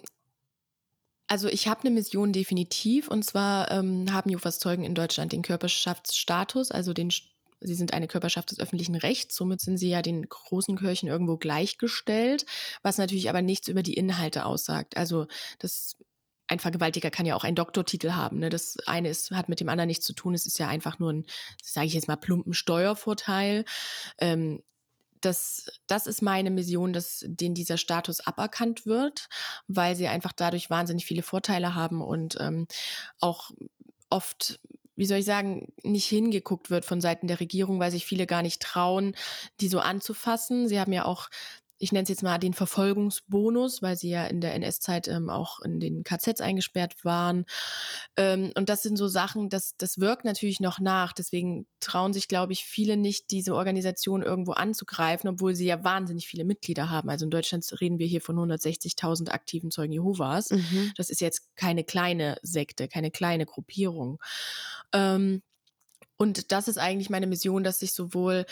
[1.28, 5.42] also ich habe eine Mission definitiv und zwar ähm, haben Jehovas Zeugen in Deutschland den
[5.42, 7.12] Körperschaftsstatus, also den
[7.60, 11.36] Sie sind eine Körperschaft des öffentlichen Rechts, somit sind sie ja den großen Kirchen irgendwo
[11.36, 12.44] gleichgestellt,
[12.82, 14.96] was natürlich aber nichts über die Inhalte aussagt.
[14.96, 15.26] Also
[15.58, 15.96] das
[16.46, 18.38] ein Vergewaltiger kann ja auch einen Doktortitel haben.
[18.38, 18.50] Ne?
[18.50, 20.34] Das eine ist, hat mit dem anderen nichts zu tun.
[20.34, 21.24] Es ist ja einfach nur ein,
[21.62, 23.64] sage ich jetzt mal, plumpen Steuervorteil.
[24.18, 24.62] Ähm,
[25.20, 29.28] das, das ist meine Mission, dass denen dieser Status aberkannt wird,
[29.68, 32.66] weil sie einfach dadurch wahnsinnig viele Vorteile haben und ähm,
[33.20, 33.50] auch
[34.10, 34.60] oft
[34.96, 38.42] wie soll ich sagen, nicht hingeguckt wird von Seiten der Regierung, weil sich viele gar
[38.42, 39.14] nicht trauen,
[39.60, 40.68] die so anzufassen.
[40.68, 41.28] Sie haben ja auch
[41.84, 45.60] ich nenne es jetzt mal den Verfolgungsbonus, weil sie ja in der NS-Zeit ähm, auch
[45.60, 47.44] in den KZs eingesperrt waren.
[48.16, 51.12] Ähm, und das sind so Sachen, das, das wirkt natürlich noch nach.
[51.12, 56.26] Deswegen trauen sich, glaube ich, viele nicht, diese Organisation irgendwo anzugreifen, obwohl sie ja wahnsinnig
[56.26, 57.10] viele Mitglieder haben.
[57.10, 60.50] Also in Deutschland reden wir hier von 160.000 aktiven Zeugen Jehovas.
[60.50, 60.92] Mhm.
[60.96, 64.18] Das ist jetzt keine kleine Sekte, keine kleine Gruppierung.
[64.92, 65.42] Ähm,
[66.16, 68.46] und das ist eigentlich meine Mission, dass sich sowohl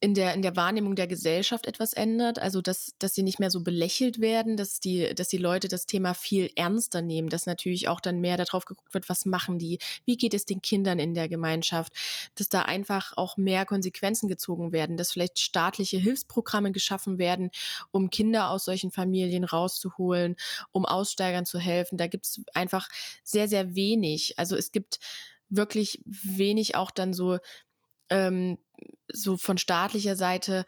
[0.00, 3.50] in der, in der Wahrnehmung der Gesellschaft etwas ändert, also dass, dass sie nicht mehr
[3.50, 7.88] so belächelt werden, dass die, dass die Leute das Thema viel ernster nehmen, dass natürlich
[7.88, 11.14] auch dann mehr darauf geguckt wird, was machen die, wie geht es den Kindern in
[11.14, 11.92] der Gemeinschaft,
[12.34, 17.50] dass da einfach auch mehr Konsequenzen gezogen werden, dass vielleicht staatliche Hilfsprogramme geschaffen werden,
[17.90, 20.36] um Kinder aus solchen Familien rauszuholen,
[20.72, 21.96] um Aussteigern zu helfen.
[21.96, 22.88] Da gibt es einfach
[23.22, 24.38] sehr, sehr wenig.
[24.38, 24.98] Also es gibt
[25.48, 27.38] wirklich wenig auch dann so
[28.10, 28.58] ähm,
[29.12, 30.64] so von staatlicher Seite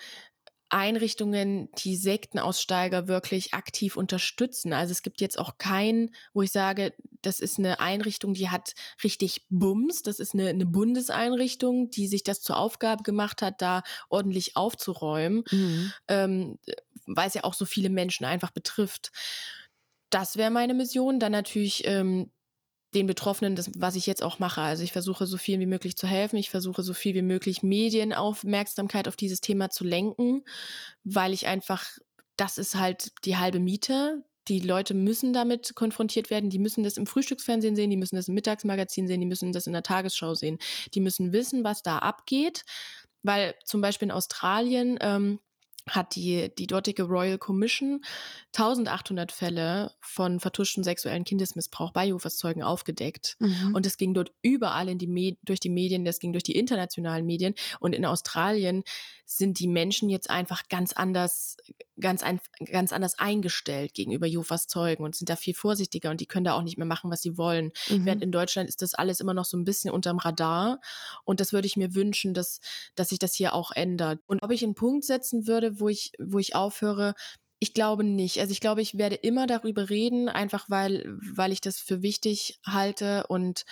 [0.72, 4.72] Einrichtungen, die Sektenaussteiger wirklich aktiv unterstützen.
[4.72, 8.72] Also es gibt jetzt auch keinen, wo ich sage, das ist eine Einrichtung, die hat
[9.04, 10.02] richtig Bums.
[10.02, 15.44] Das ist eine, eine Bundeseinrichtung, die sich das zur Aufgabe gemacht hat, da ordentlich aufzuräumen,
[15.50, 15.92] mhm.
[16.08, 16.58] ähm,
[17.06, 19.12] weil es ja auch so viele Menschen einfach betrifft.
[20.08, 21.20] Das wäre meine Mission.
[21.20, 22.30] Dann natürlich ähm,
[22.94, 24.60] den Betroffenen, das, was ich jetzt auch mache.
[24.60, 26.36] Also ich versuche so viel wie möglich zu helfen.
[26.36, 30.44] Ich versuche so viel wie möglich Medienaufmerksamkeit auf dieses Thema zu lenken,
[31.04, 31.86] weil ich einfach,
[32.36, 34.24] das ist halt die halbe Miete.
[34.48, 36.50] Die Leute müssen damit konfrontiert werden.
[36.50, 39.66] Die müssen das im Frühstücksfernsehen sehen, die müssen das im Mittagsmagazin sehen, die müssen das
[39.66, 40.58] in der Tagesschau sehen.
[40.94, 42.64] Die müssen wissen, was da abgeht.
[43.22, 45.38] Weil zum Beispiel in Australien ähm,
[45.88, 48.04] hat die, die dortige Royal Commission
[48.56, 53.36] 1800 Fälle von vertuschten sexuellen Kindesmissbrauch bei Jehovas Zeugen aufgedeckt.
[53.40, 53.74] Mhm.
[53.74, 56.56] Und es ging dort überall in die Med durch die Medien, das ging durch die
[56.56, 57.54] internationalen Medien.
[57.80, 58.84] Und in Australien
[59.24, 61.56] sind die Menschen jetzt einfach ganz anders,
[62.00, 62.40] ganz, ein,
[62.70, 66.54] ganz anders eingestellt gegenüber Jehovas Zeugen und sind da viel vorsichtiger und die können da
[66.54, 67.72] auch nicht mehr machen, was sie wollen.
[67.88, 68.06] Mhm.
[68.06, 70.80] Während in Deutschland ist das alles immer noch so ein bisschen unterm Radar.
[71.24, 72.60] Und das würde ich mir wünschen, dass,
[72.94, 74.20] dass sich das hier auch ändert.
[74.26, 77.14] Und ob ich einen Punkt setzen würde, wo ich, wo ich aufhöre,
[77.58, 78.40] ich glaube nicht.
[78.40, 82.58] Also ich glaube, ich werde immer darüber reden, einfach weil, weil ich das für wichtig
[82.66, 83.64] halte und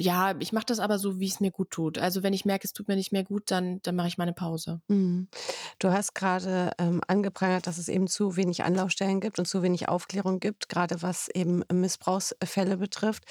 [0.00, 1.98] ja, ich mache das aber so, wie es mir gut tut.
[1.98, 4.24] Also wenn ich merke, es tut mir nicht mehr gut, dann, dann mache ich mal
[4.24, 4.80] eine Pause.
[4.88, 5.28] Mhm.
[5.78, 9.88] Du hast gerade ähm, angeprangert, dass es eben zu wenig Anlaufstellen gibt und zu wenig
[9.88, 13.24] Aufklärung gibt, gerade was eben Missbrauchsfälle betrifft.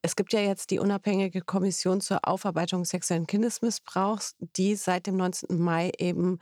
[0.00, 5.58] Es gibt ja jetzt die unabhängige Kommission zur Aufarbeitung sexuellen Kindesmissbrauchs, die seit dem 19.
[5.60, 6.38] Mai eben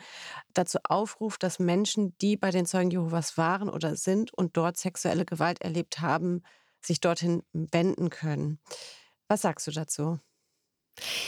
[0.54, 5.24] dazu aufruft, dass Menschen, die bei den Zeugen Jehovas waren oder sind und dort sexuelle
[5.24, 6.42] Gewalt erlebt haben,
[6.80, 8.60] sich dorthin wenden können.
[9.32, 10.18] Was sagst du dazu?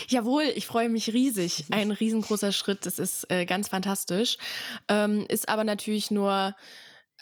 [0.09, 1.65] Jawohl, ich freue mich riesig.
[1.71, 2.85] Ein riesengroßer Schritt.
[2.85, 4.37] Das ist äh, ganz fantastisch.
[4.87, 6.55] Ähm, ist aber natürlich nur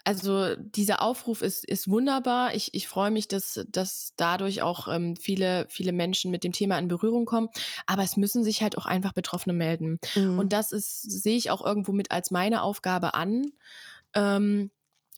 [0.04, 2.54] Also dieser Aufruf ist, ist wunderbar.
[2.54, 6.78] Ich, ich freue mich, dass, dass dadurch auch ähm, viele, viele Menschen mit dem Thema
[6.78, 7.48] in Berührung kommen.
[7.88, 10.00] Aber es müssen sich halt auch einfach Betroffene melden.
[10.16, 10.38] Mhm.
[10.38, 13.54] Und das ist, sehe ich auch irgendwo mit als meine Aufgabe an.
[14.16, 14.70] Ähm,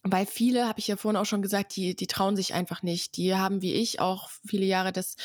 [0.08, 3.18] weil viele, habe ich ja vorhin auch schon gesagt, die, die trauen sich einfach nicht.
[3.18, 5.16] Die haben wie ich auch viele Jahre das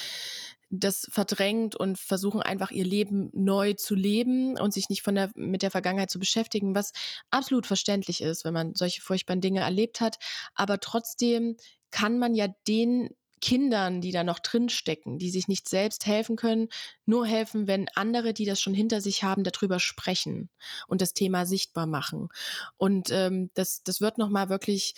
[0.73, 5.31] das verdrängt und versuchen einfach ihr Leben neu zu leben und sich nicht von der,
[5.35, 6.93] mit der Vergangenheit zu beschäftigen, was
[7.31, 10.19] absolut verständlich ist, wenn man solche furchtbaren Dinge erlebt hat.
[10.55, 11.57] Aber trotzdem
[11.91, 13.11] kann man ja den
[13.41, 16.69] Kindern, die da noch drinstecken, die sich nicht selbst helfen können,
[17.07, 20.51] nur helfen, wenn andere, die das schon hinter sich haben, darüber sprechen
[20.87, 22.29] und das Thema sichtbar machen.
[22.77, 24.95] Und ähm, das, das wird nochmal wirklich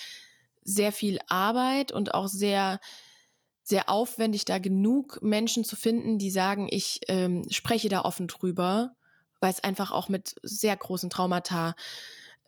[0.62, 2.80] sehr viel Arbeit und auch sehr
[3.64, 8.97] sehr aufwendig, da genug Menschen zu finden, die sagen, ich ähm, spreche da offen drüber,
[9.40, 11.74] weil es einfach auch mit sehr großen Traumata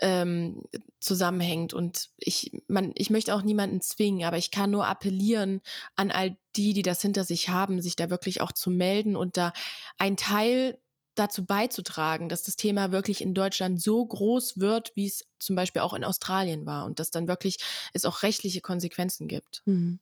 [0.01, 0.63] ähm,
[1.01, 1.75] zusammenhängt.
[1.75, 5.61] Und ich, man, ich möchte auch niemanden zwingen, aber ich kann nur appellieren
[5.97, 9.37] an all die, die das hinter sich haben, sich da wirklich auch zu melden und
[9.37, 9.53] da
[9.99, 10.79] ein Teil
[11.15, 15.83] dazu beizutragen, dass das Thema wirklich in Deutschland so groß wird, wie es zum Beispiel
[15.83, 17.59] auch in Australien war und dass dann wirklich
[17.93, 19.63] es auch rechtliche Konsequenzen gibt.
[19.65, 20.01] Mhm.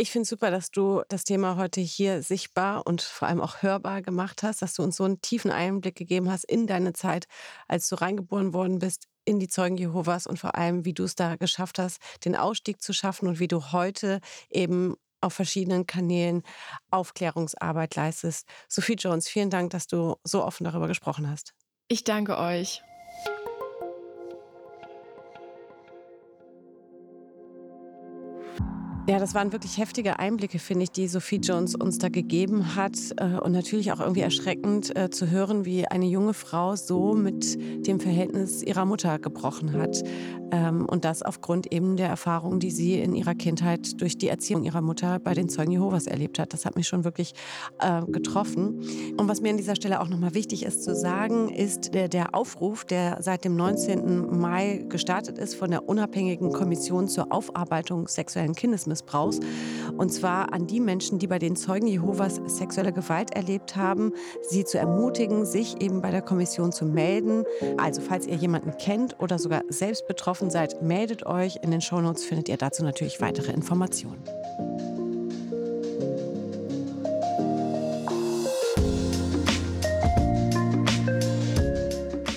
[0.00, 4.00] Ich finde super, dass du das Thema heute hier sichtbar und vor allem auch hörbar
[4.00, 7.26] gemacht hast, dass du uns so einen tiefen Einblick gegeben hast in deine Zeit,
[7.66, 11.16] als du reingeboren worden bist in die Zeugen Jehovas und vor allem, wie du es
[11.16, 14.20] da geschafft hast, den Ausstieg zu schaffen und wie du heute
[14.50, 16.44] eben auf verschiedenen Kanälen
[16.92, 18.46] Aufklärungsarbeit leistest.
[18.68, 21.54] Sophie Jones, vielen Dank, dass du so offen darüber gesprochen hast.
[21.88, 22.84] Ich danke euch.
[29.08, 32.92] Ja, das waren wirklich heftige Einblicke, finde ich, die Sophie Jones uns da gegeben hat.
[33.16, 37.56] Äh, und natürlich auch irgendwie erschreckend äh, zu hören, wie eine junge Frau so mit
[37.86, 40.02] dem Verhältnis ihrer Mutter gebrochen hat.
[40.50, 44.64] Ähm, und das aufgrund eben der Erfahrung, die sie in ihrer Kindheit durch die Erziehung
[44.64, 46.52] ihrer Mutter bei den Zeugen Jehovas erlebt hat.
[46.52, 47.34] Das hat mich schon wirklich
[47.80, 48.80] äh, getroffen.
[49.16, 52.34] Und was mir an dieser Stelle auch nochmal wichtig ist zu sagen, ist der, der
[52.34, 54.38] Aufruf, der seit dem 19.
[54.38, 59.40] Mai gestartet ist von der unabhängigen Kommission zur Aufarbeitung sexuellen Kindesmissbrauchs Missbrauchs.
[59.96, 64.12] Und zwar an die Menschen, die bei den Zeugen Jehovas sexuelle Gewalt erlebt haben,
[64.48, 67.44] sie zu ermutigen, sich eben bei der Kommission zu melden.
[67.78, 70.06] Also falls ihr jemanden kennt oder sogar selbst
[70.38, 71.58] betroffen seid, meldet euch.
[71.62, 74.22] In den Shownotes findet ihr dazu natürlich weitere Informationen.